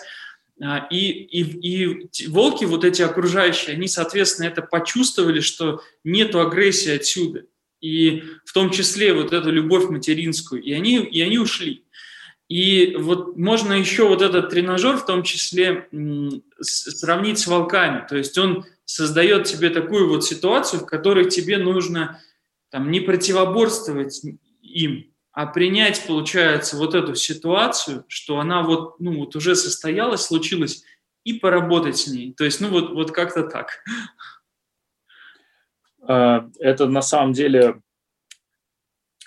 [0.60, 7.46] и, и, и волки, вот эти окружающие, они, соответственно, это почувствовали, что нету агрессии отсюда,
[7.82, 11.84] и в том числе вот эту любовь материнскую, и они, и они ушли.
[12.48, 15.90] И вот можно еще вот этот тренажер в том числе
[16.60, 18.06] сравнить с волками.
[18.08, 22.22] То есть он создает тебе такую вот ситуацию, в которой тебе нужно
[22.70, 24.22] там, не противоборствовать
[24.62, 30.84] им, а принять, получается, вот эту ситуацию, что она вот, ну, вот уже состоялась, случилась,
[31.24, 32.34] и поработать с ней.
[32.34, 33.84] То есть, ну, вот, вот как-то так.
[36.06, 37.82] А, это на самом деле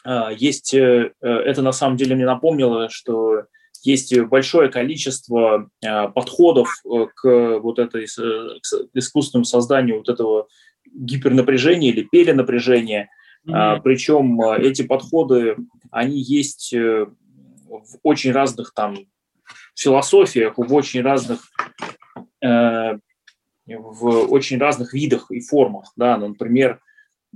[0.04, 3.44] а, есть, э, э, это на самом деле мне напомнило, что
[3.82, 10.48] есть большое количество а, подходов э, к вот этой к искусственному созданию вот этого
[10.94, 13.08] гипернапряжения или перенапряжения.
[13.46, 13.80] Mm-hmm.
[13.82, 15.56] Причем эти подходы,
[15.90, 18.96] они есть в очень разных там
[19.74, 21.40] философиях, в очень разных
[23.68, 25.92] в очень разных видах и формах.
[25.96, 26.16] Да?
[26.16, 26.80] Например,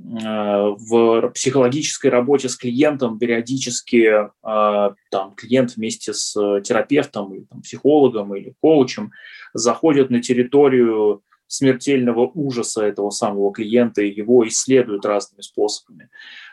[0.02, 7.60] Э, в психологической работе с клиентом периодически э, там, клиент вместе с терапевтом, или, там,
[7.60, 9.12] психологом или коучем
[9.52, 16.08] заходит на территорию смертельного ужаса этого самого клиента его исследуют разными способами.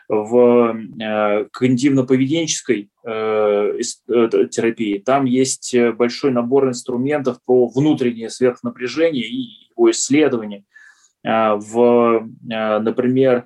[0.08, 9.70] В э, когнитивно-поведенческой э, э, терапии там есть большой набор инструментов про внутреннее сверхнапряжение и
[9.70, 10.64] его исследование–
[11.24, 13.44] в, например,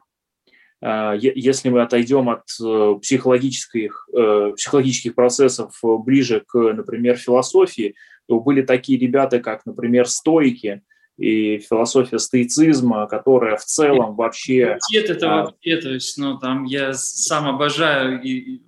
[0.83, 2.45] если мы отойдем от
[3.01, 4.09] психологических,
[4.57, 7.95] психологических процессов ближе к, например, философии,
[8.29, 10.83] то были такие ребята, как, например, стойки
[11.17, 14.79] и философия стоицизма, которая в целом вообще...
[14.93, 18.63] Нет, это вообще, то есть, ну, там я сам обожаю и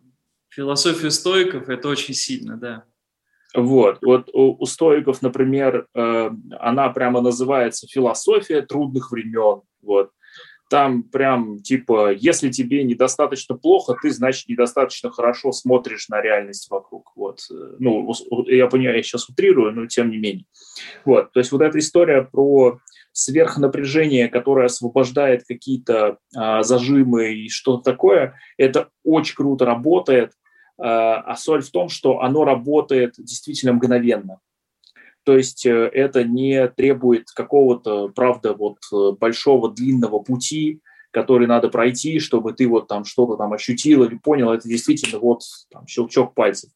[0.51, 2.85] философию стоиков, это очень сильно, да.
[3.55, 9.63] Вот, вот у, у стоиков, например, э, она прямо называется «Философия трудных времен».
[9.81, 10.11] Вот.
[10.71, 17.13] Там прям типа, если тебе недостаточно плохо, ты, значит, недостаточно хорошо смотришь на реальность вокруг.
[17.17, 17.41] Вот.
[17.79, 18.13] Ну,
[18.47, 20.47] я понимаю, я сейчас утрирую, но тем не менее.
[21.05, 21.33] Вот.
[21.33, 22.79] То есть вот эта история про
[23.13, 30.33] сверхнапряжение, которое освобождает какие-то а, зажимы и что-то такое, это очень круто работает.
[30.77, 34.41] А, а соль в том, что оно работает действительно мгновенно.
[35.25, 41.69] То есть э, это не требует какого-то, правда, вот э, большого длинного пути, который надо
[41.69, 44.53] пройти, чтобы ты вот там что-то там ощутил или понял.
[44.53, 46.71] Это действительно вот там, щелчок пальцев.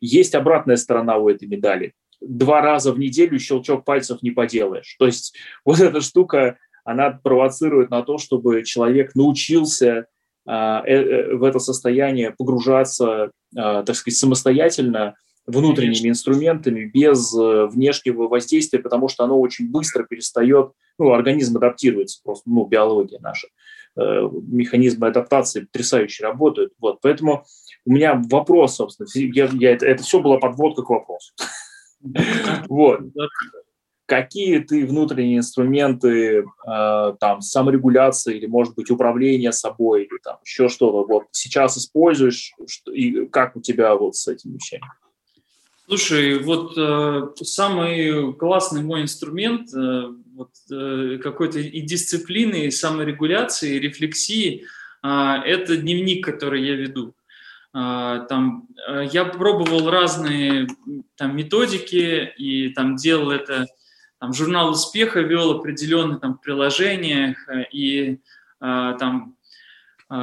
[0.00, 1.92] Есть обратная сторона у этой медали.
[2.20, 4.96] Два раза в неделю щелчок пальцев не поделаешь.
[4.98, 10.06] То есть вот эта штука, она провоцирует на то, чтобы человек научился
[10.46, 15.14] а, э, в это состояние погружаться, а, так сказать, самостоятельно
[15.46, 22.20] внутренними инструментами, без э, внешнего воздействия, потому что оно очень быстро перестает, ну, организм адаптируется,
[22.22, 23.48] просто, ну, биология наша,
[23.96, 26.72] э, механизмы адаптации потрясающе работают.
[26.78, 27.44] Вот, поэтому
[27.84, 31.32] у меня вопрос, собственно, я, я, это, это все была подводка к вопросу.
[32.68, 33.00] Вот
[34.10, 40.68] какие ты внутренние инструменты э, там саморегуляции или, может быть, управления собой или там еще
[40.68, 44.82] что-то вот сейчас используешь что, и как у тебя вот с этими вещами?
[45.90, 53.74] Слушай, вот э, самый классный мой инструмент э, вот, э, какой-то и дисциплины, и саморегуляции,
[53.74, 54.66] и рефлексии
[55.02, 55.08] э,–
[55.44, 57.16] это дневник, который я веду.
[57.74, 60.68] Uh, там, uh, я пробовал разные
[61.16, 63.66] там, методики и там делал это
[64.20, 68.18] там, журнал успеха вел определенные там приложениях, э, и
[68.60, 69.34] э, там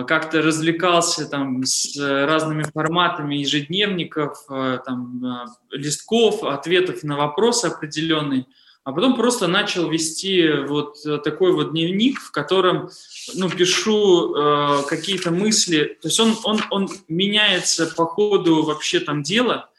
[0.06, 8.46] как-то развлекался там с разными форматами ежедневников, там, листков, ответов на вопросы определенные–
[8.88, 12.90] а потом просто начал вести вот такой вот дневник, в котором
[13.36, 15.98] ну, пишу э, какие-то мысли.
[16.02, 19.77] То есть он, он, он меняется по ходу вообще там дела, э,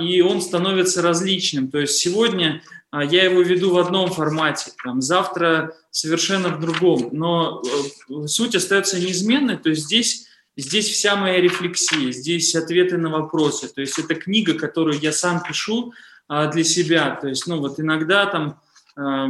[0.00, 1.70] и он становится различным.
[1.70, 2.62] То есть сегодня
[2.92, 7.08] э, я его веду в одном формате, там, завтра совершенно в другом.
[7.12, 9.56] Но э, суть остается неизменной.
[9.56, 13.66] То есть здесь Здесь вся моя рефлексия, здесь ответы на вопросы.
[13.66, 15.92] То есть это книга, которую я сам пишу,
[16.28, 17.16] а, для себя.
[17.20, 18.60] То есть, ну, вот иногда там,
[18.96, 19.28] а,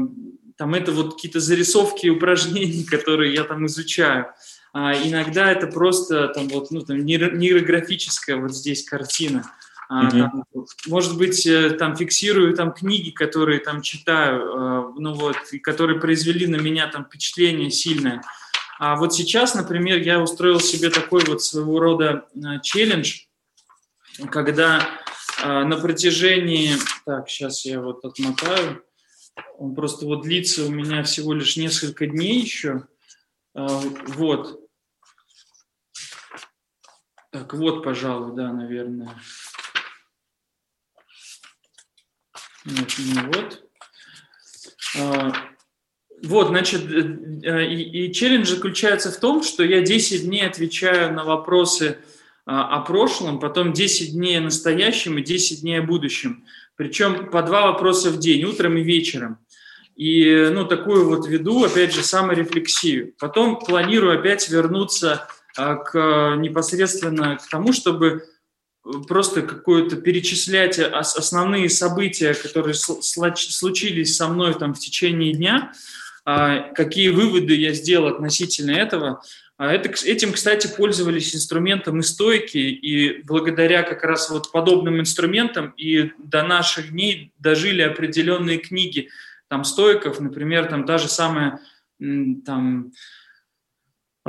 [0.56, 4.26] там это вот какие-то зарисовки упражнений, которые я там изучаю.
[4.72, 9.50] А иногда это просто там вот, ну, там нейрографическая вот здесь картина.
[9.92, 10.10] Mm-hmm.
[10.10, 10.44] Там,
[10.86, 16.46] может быть, э, там фиксирую там книги, которые там читаю, ну вот, и которые произвели
[16.46, 18.22] на меня там впечатление сильное.
[18.78, 22.26] А вот сейчас, например, я устроил себе такой вот своего рода
[22.62, 23.26] челлендж,
[24.30, 24.80] когда
[25.42, 26.72] а, на протяжении...
[27.04, 28.84] Так, сейчас я вот отмотаю.
[29.58, 32.86] Он просто вот длится у меня всего лишь несколько дней еще.
[33.54, 34.60] А, вот.
[37.30, 39.20] Так, вот, пожалуй, да, наверное.
[42.64, 43.62] Нет, не вот.
[44.98, 45.32] А,
[46.22, 51.12] вот, значит, э, э, и, и челлендж заключается в том, что я 10 дней отвечаю
[51.12, 51.98] на вопросы
[52.46, 56.44] а, о прошлом, потом 10 дней о настоящем и 10 дней о будущем.
[56.76, 59.38] Причем по два вопроса в день, утром и вечером.
[59.96, 63.14] И ну, такую вот веду, опять же, саморефлексию.
[63.18, 68.24] Потом планирую опять вернуться а, к непосредственно к тому, чтобы
[69.08, 75.72] просто какое-то перечислять основные события, которые случились со мной там в течение дня,
[76.24, 79.22] а, какие выводы я сделал относительно этого,
[79.56, 85.72] а это, этим, кстати, пользовались инструментом и стойки, и благодаря как раз вот подобным инструментам
[85.76, 89.10] и до наших дней дожили определенные книги
[89.48, 91.60] там стойков, например, там та же самая
[92.44, 92.92] там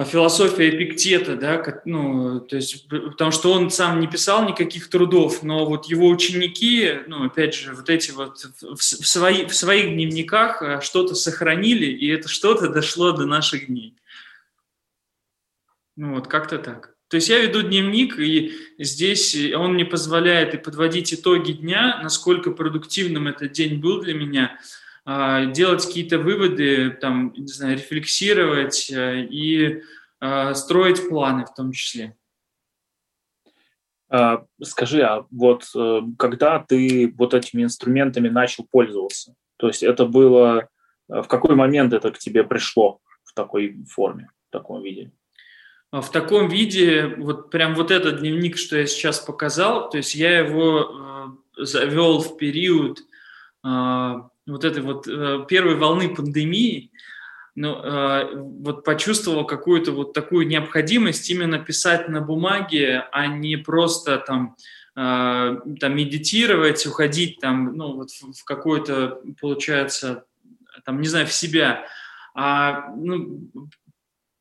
[0.03, 5.65] философия Эпиктета, да, ну, то есть, потому что он сам не писал никаких трудов, но
[5.65, 10.81] вот его ученики, ну, опять же, вот эти вот в, свои, в своих дневниках а,
[10.81, 13.95] что-то сохранили, и это что-то дошло до наших дней.
[15.95, 16.93] Ну вот, как-то так.
[17.07, 22.51] То есть я веду дневник, и здесь он мне позволяет и подводить итоги дня, насколько
[22.51, 29.21] продуктивным этот день был для меня, а, делать какие-то выводы, там, не знаю, рефлексировать э,
[29.21, 29.83] и
[30.19, 32.15] а, строить планы в том числе.
[34.09, 39.35] А, скажи, а вот э, когда ты вот этими инструментами начал пользоваться?
[39.57, 40.69] То есть это было,
[41.09, 45.11] э, в какой момент это к тебе пришло в такой форме, в таком виде?
[45.91, 50.15] А в таком виде, вот прям вот этот дневник, что я сейчас показал, то есть
[50.15, 52.99] я его завел в период
[54.47, 56.91] вот этой вот э, первой волны пандемии,
[57.55, 64.17] но э, вот почувствовал какую-то вот такую необходимость именно писать на бумаге, а не просто
[64.17, 64.55] там
[64.95, 70.25] э, там медитировать, уходить там, ну вот в, в какой-то, получается,
[70.83, 71.85] там, не знаю, в себя,
[72.33, 73.49] а ну,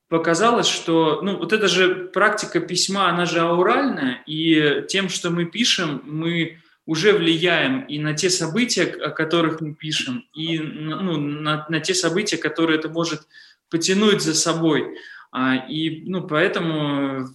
[0.09, 5.45] показалось, что, ну, вот это же практика письма, она же ауральная, и тем, что мы
[5.45, 11.67] пишем, мы уже влияем и на те события, о которых мы пишем, и ну, на,
[11.69, 13.23] на те события, которые это может
[13.71, 14.99] потянуть за собой.
[15.33, 17.29] А, и, ну, поэтому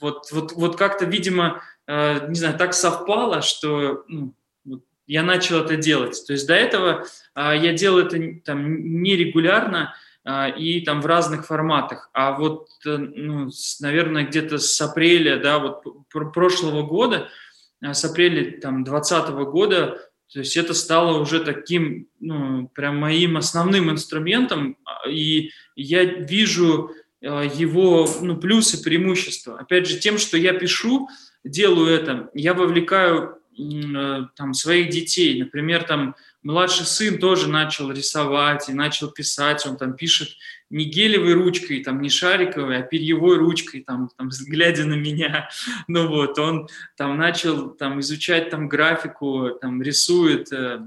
[0.00, 4.34] вот, вот, вот как-то, видимо, э, не знаю, так совпало, что ну,
[5.06, 6.22] я начал это делать.
[6.26, 9.94] То есть до этого э, я делал это там нерегулярно,
[10.26, 12.08] а, и там в разных форматах.
[12.14, 15.84] А вот, э, ну, с, наверное, где-то с апреля, да, вот
[16.32, 17.28] прошлого года, а,
[17.92, 20.00] с апреля там 2020 года,
[20.32, 26.90] то есть это стало уже таким, ну, прям моим основным инструментом, а, и я вижу
[27.20, 29.58] его, ну, плюсы, преимущества.
[29.58, 31.08] Опять же, тем, что я пишу,
[31.42, 38.68] делаю это, я вовлекаю э, там своих детей, например, там младший сын тоже начал рисовать
[38.68, 39.66] и начал писать.
[39.66, 40.28] Он там пишет
[40.70, 45.48] не гелевой ручкой, там, не шариковой, а перьевой ручкой, там, там, глядя на меня.
[45.88, 50.80] Ну вот, он там начал там, изучать там, графику, там, рисует э,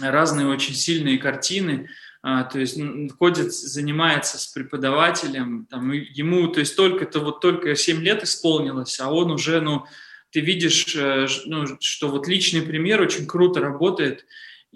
[0.00, 1.88] разные очень сильные картины.
[2.22, 2.78] А, то есть
[3.18, 9.12] ходит, занимается с преподавателем, там, ему, то есть только-то вот только 7 лет исполнилось, а
[9.12, 9.84] он уже, ну,
[10.30, 14.26] ты видишь, э, ну, что вот личный пример очень круто работает,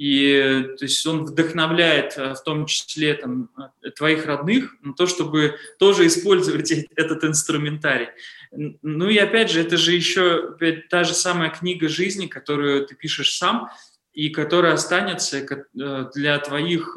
[0.00, 3.50] И то есть он вдохновляет в том числе там,
[3.96, 8.08] твоих родных на то, чтобы тоже использовать этот инструментарий.
[8.50, 10.56] Ну и опять же, это же еще
[10.88, 13.68] та же самая книга жизни, которую ты пишешь сам,
[14.14, 16.96] и которая останется для твоих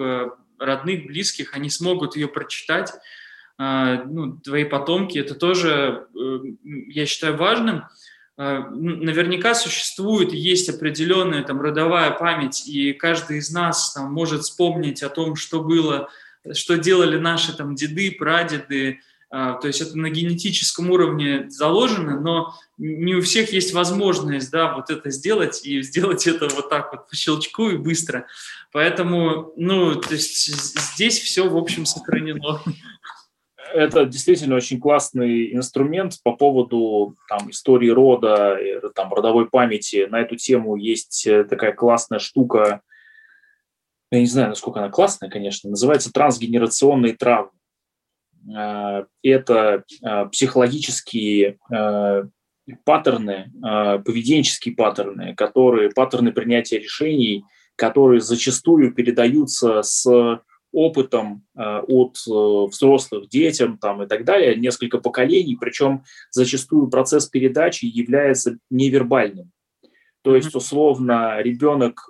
[0.58, 2.94] родных, близких, они смогут ее прочитать,
[3.58, 6.40] ну, твои потомки, это тоже, э,
[6.88, 7.84] я считаю, важным.
[8.36, 15.04] А, наверняка существует, есть определенная там родовая память, и каждый из нас там может вспомнить
[15.04, 16.10] о том, что было,
[16.54, 22.56] что делали наши там деды, прадеды, а, то есть это на генетическом уровне заложено, но
[22.78, 27.08] не у всех есть возможность, да, вот это сделать и сделать это вот так вот
[27.08, 28.26] по щелчку и быстро.
[28.72, 30.46] Поэтому, ну, то есть
[30.94, 32.62] здесь все, в общем, сохранено.
[33.74, 38.58] Это действительно очень классный инструмент по поводу там, истории рода,
[38.96, 40.08] там, родовой памяти.
[40.10, 42.82] На эту тему есть э, такая классная штука,
[44.12, 47.50] я не знаю, насколько она классная, конечно, называется трансгенерационные травмы.
[48.56, 52.24] Э, это э, психологические э,
[52.86, 53.52] паттерны,
[54.06, 57.44] поведенческие паттерны, которые, паттерны принятия решений,
[57.76, 60.40] которые зачастую передаются с
[60.74, 68.58] опытом от взрослых детям там, и так далее, несколько поколений, причем зачастую процесс передачи является
[68.70, 69.52] невербальным.
[70.24, 72.10] То есть, условно, ребенок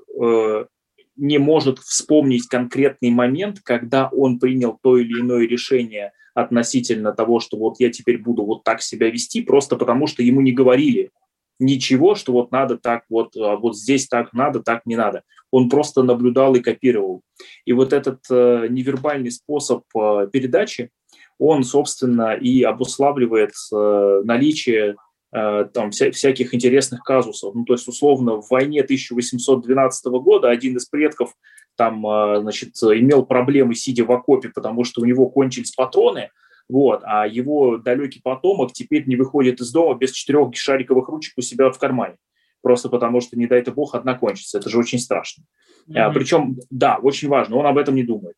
[1.16, 7.58] не может вспомнить конкретный момент, когда он принял то или иное решение относительно того, что
[7.58, 11.12] вот я теперь буду вот так себя вести, просто потому что ему не говорили
[11.60, 15.22] ничего, что вот надо так, вот, а вот здесь так надо, так не надо.
[15.54, 17.22] Он просто наблюдал и копировал.
[17.64, 20.90] И вот этот э, невербальный способ э, передачи,
[21.38, 24.96] он, собственно, и обуславливает э, наличие
[25.32, 27.56] там, вся, всяких интересных казусов.
[27.56, 31.34] Ну, то есть, условно, в войне 1812 года один из предков
[31.76, 32.02] там,
[32.42, 36.30] значит, имел проблемы, сидя в окопе, потому что у него кончились патроны,
[36.70, 41.42] вот, а его далекий потомок теперь не выходит из дома без четырех шариковых ручек у
[41.42, 42.18] себя в кармане,
[42.64, 44.58] просто потому что, не дай это бог, одна кончится.
[44.58, 45.44] Это же очень страшно.
[45.88, 46.00] Mm-hmm.
[46.00, 48.36] А, причем, да, очень важно, он об этом не думает.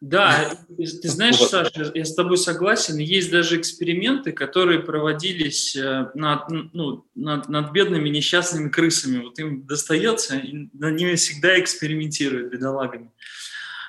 [0.00, 1.50] Да, ты знаешь, вот.
[1.50, 2.98] Саша, я с тобой согласен.
[2.98, 9.22] Есть даже эксперименты, которые проводились э, над, ну, над, над бедными несчастными крысами.
[9.22, 13.12] Вот им достается, и над ними всегда экспериментируют, бедолагами.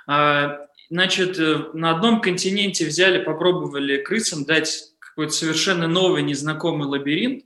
[0.06, 7.46] А, значит, э, на одном континенте взяли, попробовали крысам дать какой-то совершенно новый, незнакомый лабиринт,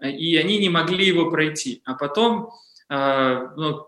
[0.00, 1.82] и они не могли его пройти.
[1.84, 2.50] А потом
[2.88, 3.86] ну,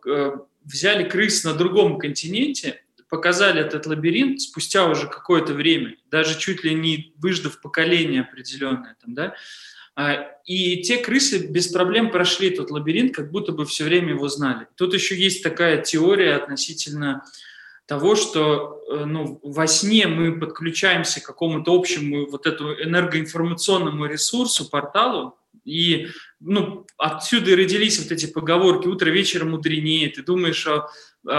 [0.64, 6.72] взяли крыс на другом континенте, показали этот лабиринт спустя уже какое-то время, даже чуть ли
[6.74, 8.96] не выждав поколение определенное.
[9.02, 9.34] Там, да?
[9.96, 10.14] А,
[10.46, 14.68] и те крысы без проблем прошли этот лабиринт, как будто бы все время его знали.
[14.76, 17.24] Тут еще есть такая теория относительно
[17.86, 24.70] того, что э, ну, во сне мы подключаемся к какому-то общему вот этому энергоинформационному ресурсу,
[24.70, 26.08] порталу, и
[26.40, 30.08] ну, отсюда и родились вот эти поговорки «утро вечером мудренее».
[30.08, 30.88] Ты думаешь о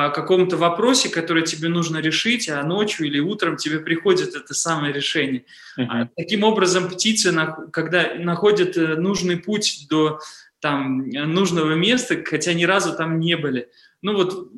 [0.10, 5.46] каком-то вопросе, который тебе нужно решить, а ночью или утром тебе приходит это самое решение.
[5.78, 6.08] Uh-huh.
[6.16, 7.34] Таким образом, птицы,
[7.74, 10.20] когда находят э, нужный путь до
[10.60, 13.70] там, нужного места, хотя ни разу там не были,
[14.04, 14.52] ну вот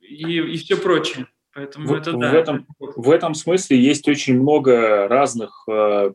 [0.00, 1.26] и, и все прочее.
[1.54, 2.32] Поэтому в, это в да.
[2.34, 6.12] Этом, в этом смысле есть очень много разных э,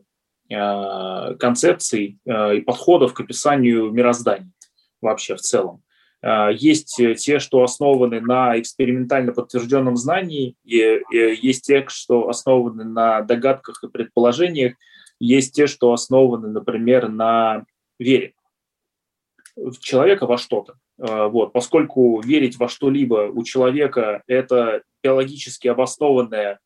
[0.48, 4.50] концепций э, и подходов к описанию мироздания
[5.00, 5.82] вообще в целом.
[6.22, 12.84] А, есть э, те, что основаны на экспериментально подтвержденном знании, и есть те, что основаны
[12.84, 14.74] на догадках и предположениях,
[15.18, 17.64] есть те, что основаны, например, на
[17.98, 18.34] вере
[19.56, 20.74] в человека во что-то.
[20.96, 26.58] Вот, поскольку верить во что-либо у человека– это биологически обоснованная а,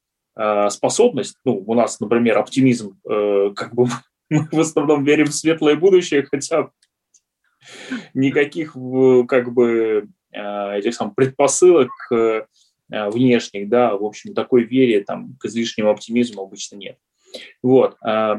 [0.71, 3.87] способность, ну, у нас, например, оптимизм, э, как бы
[4.31, 6.71] мы в основном верим в светлое будущее, хотя
[8.15, 8.73] никаких
[9.29, 11.91] как бы а, этих самых предпосылок
[12.89, 16.97] внешних, да, в общем, такой вере там, к излишнему оптимизму обычно нет.
[17.63, 17.97] Вот.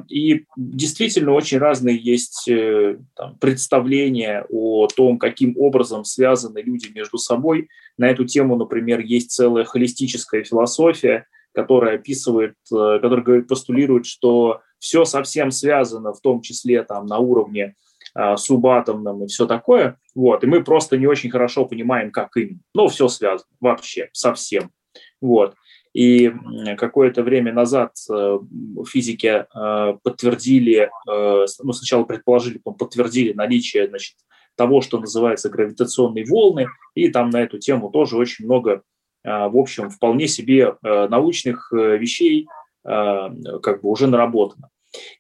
[0.10, 7.18] И действительно очень разные есть э, там, представления о том, каким образом связаны люди между
[7.18, 7.70] собой.
[7.97, 11.28] На эту тему, например, есть целая холистическая философия,
[11.60, 17.76] которая описывает, э, которая постулирует, что все совсем связано, в том числе там, на уровне
[18.16, 19.97] а, субатомном и все такое.
[20.16, 22.62] Вот, и мы просто не очень хорошо понимаем, как именно.
[22.74, 24.72] Но все связано вообще, совсем.
[25.20, 25.55] Вот.
[25.93, 26.32] И
[26.78, 28.39] какое-то время назад э,
[28.88, 34.16] физики э, подтвердили, ну, сначала предположили, потом подтвердили наличие значит,
[34.55, 38.84] того, что называется гравитационные волны, и там на эту тему тоже очень много,
[39.24, 42.47] в общем, вполне себе научных вещей
[42.84, 44.70] как бы уже наработано.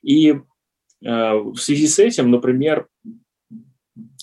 [0.01, 0.39] И
[1.01, 2.87] в связи с этим, например,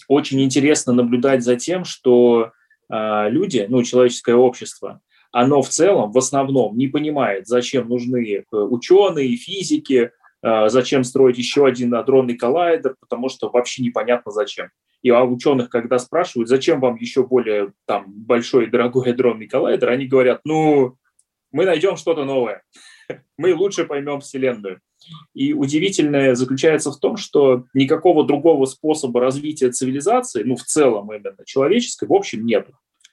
[0.09, 2.53] очень интересно наблюдать за тем, что
[2.89, 5.01] люди, ну, человеческое общество,
[5.37, 10.11] оно в целом, в основном, не понимает, зачем нужны э, ученые, физики,
[10.43, 14.69] э, зачем строить еще один адронный коллайдер, потому что вообще непонятно зачем.
[15.07, 19.89] И а ученых, когда спрашивают, зачем вам еще более там, большой и дорогой адронный коллайдер,
[19.89, 20.97] они говорят, ну,
[21.53, 22.65] мы найдем что-то новое,
[23.39, 24.81] мы лучше поймем Вселенную.
[25.33, 31.45] И удивительное заключается в том, что никакого другого способа развития цивилизации, ну, в целом именно
[31.45, 32.69] человеческой, в общем, нет.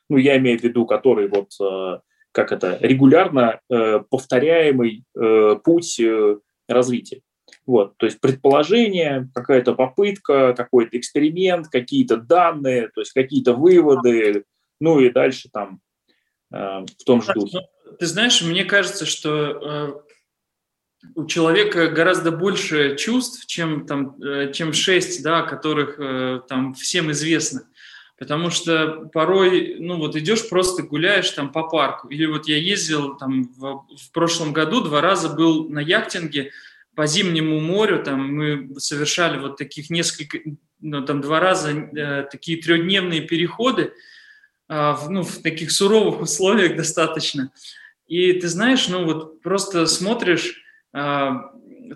[0.10, 2.00] Ну, я имею в виду, который вот э,
[2.32, 6.38] как это, регулярно э, повторяемый э, путь э,
[6.68, 7.22] развития.
[7.66, 14.44] Вот, то есть предположение, какая-то попытка, какой-то эксперимент, какие-то данные, то есть какие-то выводы,
[14.80, 15.80] ну и дальше там
[16.52, 17.60] э, в том же духе.
[17.60, 19.94] Ну, ты знаешь, мне кажется, что э,
[21.16, 27.12] у человека гораздо больше чувств, чем, там, э, чем шесть, да, которых э, там всем
[27.12, 27.68] известно.
[28.18, 32.08] Потому что порой, ну вот идешь просто гуляешь там по парку.
[32.10, 36.52] Или вот я ездил там в, в прошлом году, два раза был на яхтинге
[36.96, 40.40] по зимнему морю, там мы совершали вот таких несколько,
[40.80, 43.94] ну там два раза э, такие трехдневные переходы,
[44.70, 47.52] э, в, ну в таких суровых условиях достаточно.
[48.08, 50.62] И ты знаешь, ну вот просто смотришь
[50.94, 51.30] э,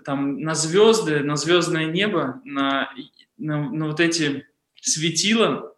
[0.04, 2.90] там на звезды, на звездное небо, на,
[3.36, 4.46] на, на вот эти
[4.80, 5.74] светила,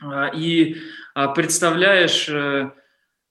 [0.00, 0.76] а, и
[1.14, 2.70] а, представляешь, э, э,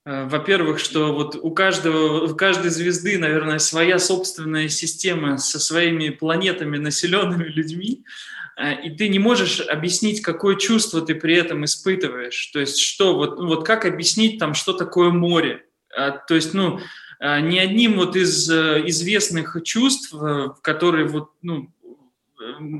[0.04, 6.76] во-первых, что вот у каждого, у каждой звезды, наверное, своя собственная система со своими планетами,
[6.76, 8.04] населенными людьми,
[8.56, 12.46] а, и ты не можешь объяснить, какое чувство ты при этом испытываешь.
[12.52, 15.64] То есть что, вот, ну, вот как объяснить там, что такое море?
[15.90, 16.80] То есть, ну,
[17.20, 20.12] ни одним вот из э, известных чувств,
[20.60, 21.72] которые вот, ну,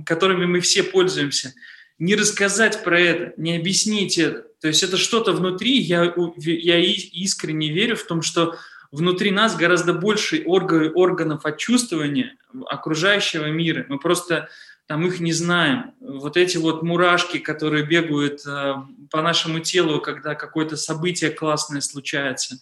[0.04, 1.54] которыми мы все пользуемся–
[1.98, 4.46] не рассказать про это, не объяснить это.
[4.64, 8.56] То есть это что-то внутри, я, я искренне верю в том, что
[8.90, 12.38] внутри нас гораздо больше органов отчувствования
[12.70, 13.84] окружающего мира.
[13.90, 14.48] Мы просто
[14.86, 15.92] там их не знаем.
[16.00, 18.76] Вот эти вот мурашки, которые бегают э,
[19.10, 22.54] по нашему телу, когда какое-то событие классное случается,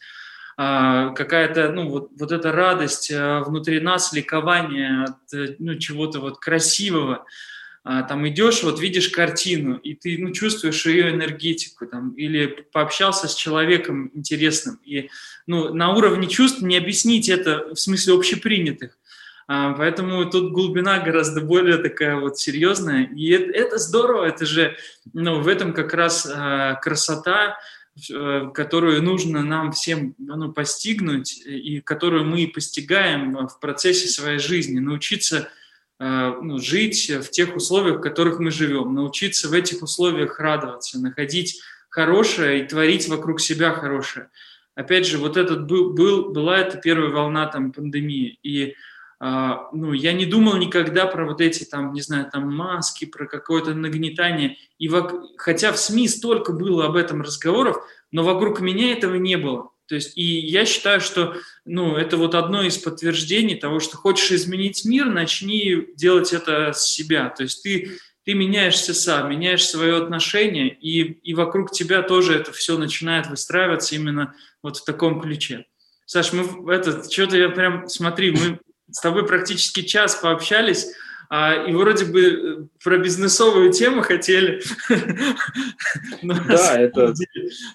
[0.59, 6.19] э, какая-то, ну, вот, вот эта радость э, внутри нас, ликование от э, ну, чего-то
[6.19, 7.25] вот красивого–
[7.85, 13.35] там идешь, вот видишь картину, и ты ну, чувствуешь ее энергетику, там, или пообщался с
[13.35, 15.11] человеком интересным, и
[15.47, 18.97] ну, на уровне чувств не объяснить это в смысле общепринятых.
[19.49, 24.77] А, поэтому тут глубина гораздо более такая вот серьезная, и это, здорово, это же,
[25.13, 27.59] ну, в этом как раз а, красота,
[28.11, 34.79] э, которую нужно нам всем ну, постигнуть, и которую мы постигаем в процессе своей жизни,
[34.79, 35.51] научиться
[36.03, 41.61] ну, жить в тех условиях, в которых мы живем, научиться в этих условиях радоваться, находить
[41.91, 44.29] хорошее и творить вокруг себя хорошее.
[44.75, 48.75] Опять же, вот этот был, был была эта первая волна там пандемии, и
[49.25, 53.27] а, ну, я не думал никогда про вот эти там, не знаю, там маски, про
[53.27, 54.57] какое-то нагнетание.
[54.79, 55.13] И вок...
[55.37, 57.77] хотя в СМИ столько было об этом разговоров,
[58.11, 59.71] но вокруг меня этого не было.
[59.87, 64.33] То есть, и я считаю, что ну, это вот одно из подтверждений того, что хочешь
[64.33, 67.29] изменить мир, начни делать это с себя.
[67.29, 72.53] То есть ты, ты меняешься сам, меняешь свое отношение, и, и вокруг тебя тоже это
[72.53, 75.67] все начинает выстраиваться именно вот в таком ключе.
[76.07, 78.61] Саш, мы это, что-то я прям, смотри, мы
[78.91, 80.89] с тобой практически час пообщались,
[81.35, 84.61] а, и вроде бы э, про бизнесовую тему хотели.
[86.23, 87.15] Да, это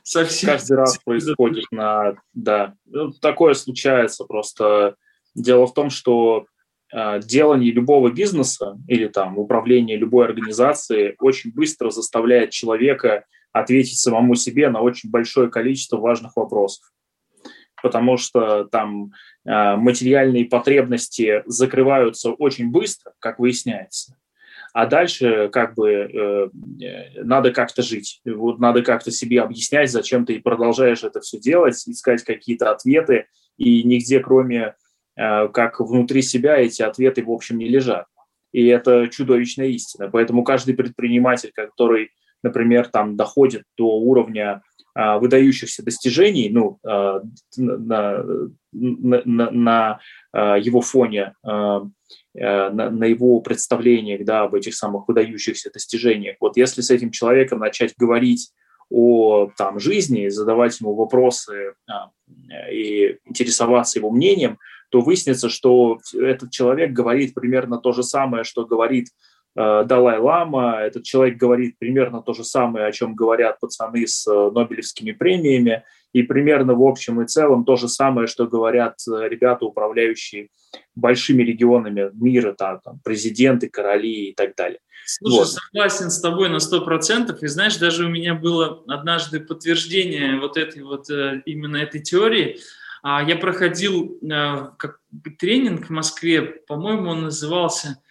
[0.03, 2.17] совсем каждый раз происходит на...
[2.35, 4.95] Да, ну, такое случается просто.
[5.33, 6.45] Дело в том, что
[6.93, 14.35] а, делание любого бизнеса или там управление любой организацией очень быстро заставляет человека ответить самому
[14.35, 16.91] себе на очень большое количество важных вопросов.
[17.81, 19.13] Потому что там
[19.47, 24.17] материальные потребности закрываются очень быстро, как выясняется.
[24.73, 26.49] А дальше как бы э,
[26.83, 28.21] э, надо как-то жить.
[28.25, 33.25] Вот надо как-то себе объяснять, зачем ты продолжаешь это все делать, искать какие-то ответы,
[33.57, 34.75] и нигде, кроме
[35.15, 38.05] э, как внутри себя, эти ответы, в общем, не лежат.
[38.51, 40.09] И это чудовищная истина.
[40.11, 42.11] Поэтому каждый предприниматель, который,
[42.43, 44.61] например, там доходит до уровня
[45.19, 47.21] выдающихся достижений ну, а,
[47.55, 48.23] на,
[48.71, 49.99] на, на,
[50.33, 51.83] на его фоне, а,
[52.33, 56.37] на, на его представлениях да, об этих самых выдающихся достижениях.
[56.39, 58.51] Вот если с этим человеком начать говорить
[58.89, 62.09] о там, жизни, задавать ему вопросы а,
[62.71, 64.57] и интересоваться его мнением,
[64.89, 69.09] то выяснится, что этот человек говорит примерно то же самое, что говорит
[69.83, 75.13] Далай-Лама, этот человек говорит примерно то же самое, о чем говорят пацаны с э, Нобелевскими
[75.13, 75.83] премиями,
[76.13, 80.49] и примерно в общем и целом то же самое, что говорят э, ребята, управляющие
[80.95, 84.79] большими регионами мира, там, там, президенты, короли и так далее.
[85.07, 85.47] Слушай, вот.
[85.47, 87.41] согласен с тобой на сто процентов.
[87.41, 92.59] И знаешь, даже у меня было однажды подтверждение вот этой вот э, именно этой теории.
[93.01, 94.99] А, я проходил э, как
[95.39, 98.01] тренинг в Москве, по-моему, он назывался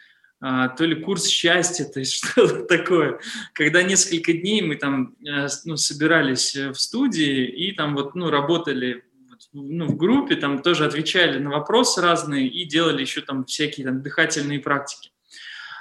[0.41, 3.19] то ли курс счастья, то есть что-то такое,
[3.53, 9.05] когда несколько дней мы там э, ну, собирались в студии и там вот ну, работали
[9.53, 14.03] ну, в группе, там тоже отвечали на вопросы разные и делали еще там всякие там
[14.03, 15.11] дыхательные практики.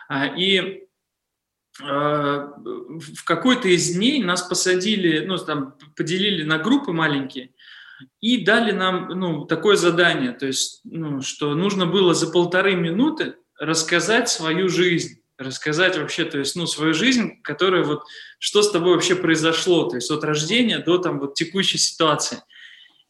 [0.08, 0.86] А, и
[1.82, 7.52] Э, в какой-то из дней нас посадили, ну, там, поделили на группы маленькие
[8.22, 13.36] и дали нам, ну, такое задание, то есть, ну, что нужно было за полторы минуты
[13.60, 18.04] рассказать свою жизнь, рассказать вообще, то есть, ну, свою жизнь, которая вот,
[18.40, 22.40] что с тобой вообще произошло, то есть, от рождения до, там, вот, текущей ситуации.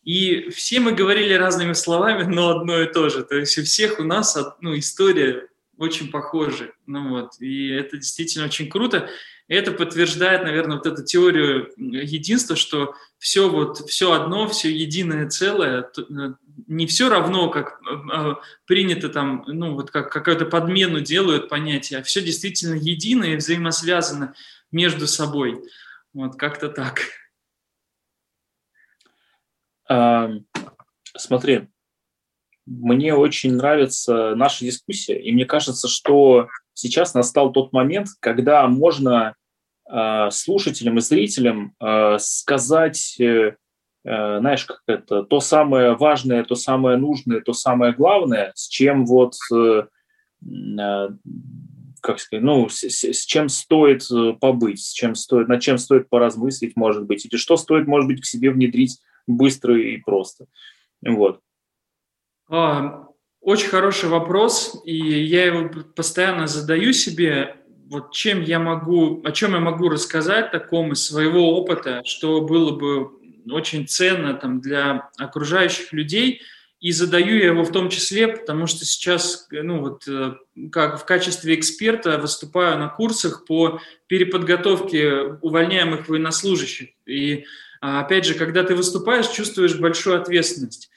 [0.05, 3.23] И все мы говорили разными словами, но одно и то же.
[3.23, 6.73] То есть у всех у нас ну, история очень похожи.
[6.85, 9.09] Ну вот, и это действительно очень круто.
[9.47, 15.27] И это подтверждает, наверное, вот эту теорию единства, что все вот, все одно, все единое
[15.27, 16.33] целое, э,
[16.67, 18.35] не все равно, как э,
[18.65, 24.33] принято там, ну вот как какую-то подмену делают понятия, а все действительно единое и взаимосвязано
[24.71, 25.61] между собой.
[26.13, 27.01] Вот как-то так.
[29.87, 30.31] А,
[31.15, 31.67] смотри,
[32.65, 39.35] мне очень нравится наша дискуссия, и мне кажется, что сейчас настал тот момент, когда можно
[39.89, 43.55] э, слушателям и зрителям э, сказать, э, э,
[44.05, 49.33] знаешь, как это, то самое важное, то самое нужное, то самое главное, с чем вот,
[49.51, 49.85] э,
[50.45, 51.09] э,
[52.01, 56.07] как сказать, ну, с, с чем стоит э, побыть, с чем стоит, над чем стоит
[56.07, 60.45] поразмыслить, может быть, или что стоит, может быть, к себе внедрить быстро и просто.
[61.03, 61.39] Вот.
[62.47, 63.07] А,
[63.41, 67.57] очень хороший вопрос, и я его постоянно задаю себе,
[67.89, 72.77] вот чем я могу, о чем я могу рассказать таком из своего опыта, что было
[72.77, 76.41] бы очень ценно там, для окружающих людей,
[76.79, 80.35] и задаю я его в том числе, потому что сейчас, ну вот, э,
[80.71, 86.89] как в качестве эксперта выступаю на курсах по переподготовке увольняемых военнослужащих.
[87.07, 87.45] И
[87.81, 90.89] а, опять же, когда ты выступаешь, чувствуешь большую ответственность.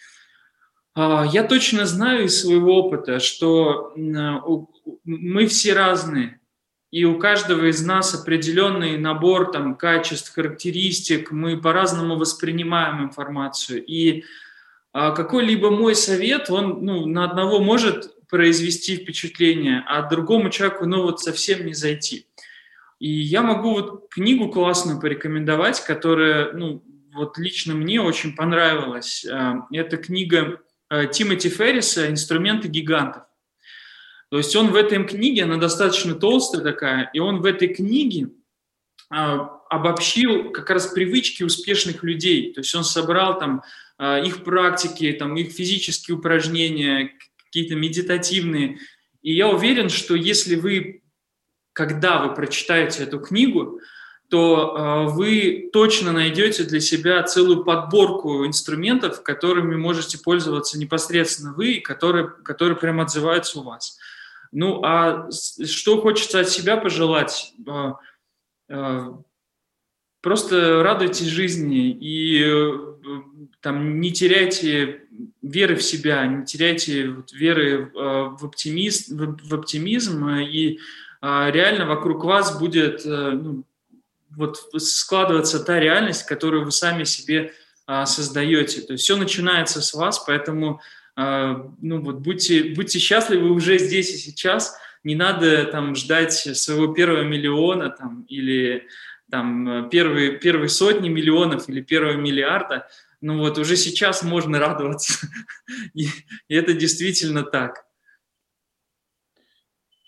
[0.94, 6.40] А, я точно знаю из своего опыта, что мы все разные,
[6.90, 13.84] и у каждого из нас определенный набор там, качеств, характеристик, мы по-разному воспринимаем информацию.
[13.84, 14.24] И
[14.92, 21.02] а, какой-либо мой совет, он ну, на одного может произвести впечатление, а другому человеку ну,
[21.02, 22.26] вот совсем не зайти.
[22.98, 26.82] И я могу вот книгу классную порекомендовать, которая ну,
[27.14, 29.26] вот лично мне очень понравилась.
[29.30, 30.60] А, это книга
[30.90, 33.24] Э, Тимоти Ферриса «Инструменты гигантов».
[34.30, 38.28] То есть он в этой книге, она достаточно толстая такая, и он в этой книге
[39.10, 42.52] а, обобщил как раз привычки успешных людей.
[42.52, 43.62] То есть он собрал там
[43.96, 47.12] а, их практики, там, их физические упражнения,
[47.46, 48.78] какие-то медитативные.
[49.22, 51.02] И я уверен, что если вы,
[51.72, 53.80] когда вы прочитаете эту книгу,
[54.28, 61.80] то э, вы точно найдете для себя целую подборку инструментов, которыми можете пользоваться непосредственно вы,
[61.80, 63.98] которые, которые прям отзываются у вас.
[64.52, 67.52] Ну, а что хочется от себя пожелать?
[67.66, 67.92] Э,
[68.68, 69.12] э,
[70.20, 72.44] просто радуйтесь жизни и
[73.60, 75.02] там не теряйте
[75.42, 80.78] веры в себя, не теряйте веры в, оптимизм, в оптимизм, и
[81.22, 83.64] реально вокруг вас будет ну,
[84.30, 87.52] вот складываться та реальность, которую вы сами себе
[87.90, 88.82] а, создаете.
[88.82, 94.14] То есть все начинается с вас, поэтому а, ну вот будьте, будьте счастливы уже здесь
[94.14, 94.76] и сейчас.
[95.02, 98.86] Не надо там ждать своего первого миллиона там, или
[99.28, 102.86] там первые, первые сотни миллионов или первого миллиарда.
[103.20, 105.26] Ну вот уже сейчас можно радоваться.
[105.94, 106.06] и,
[106.46, 107.84] и это действительно так.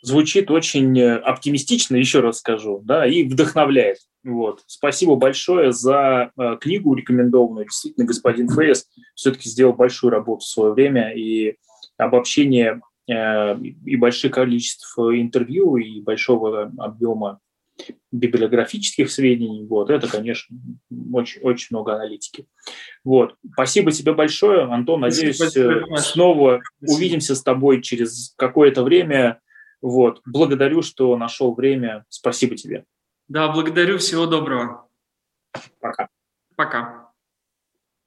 [0.03, 3.99] Звучит очень э, оптимистично, еще раз скажу, да, и вдохновляет.
[4.25, 4.63] Вот.
[4.67, 7.67] Спасибо большое за э, книгу рекомендованную.
[7.67, 11.57] Действительно, господин Фейс все-таки сделал большую работу в свое время, и
[11.97, 12.81] обобщение
[13.11, 17.41] э, и большое количество интервью, и большого объема
[18.13, 19.67] библиографических сведений.
[19.67, 20.57] Вот, это, конечно,
[21.13, 22.47] очень, очень много аналитики.
[23.05, 23.35] Вот.
[23.53, 25.01] Спасибо тебе большое, Антон.
[25.01, 26.97] Надеюсь, Спасибо, снова Спасибо.
[26.97, 29.41] увидимся с тобой через какое-то время.
[29.81, 30.21] Вот.
[30.25, 32.05] Благодарю, что нашел время.
[32.09, 32.85] Спасибо тебе.
[33.29, 33.99] Да, благодарю.
[33.99, 34.89] Всего доброго.
[35.81, 36.09] Пока.
[36.57, 37.00] Пока.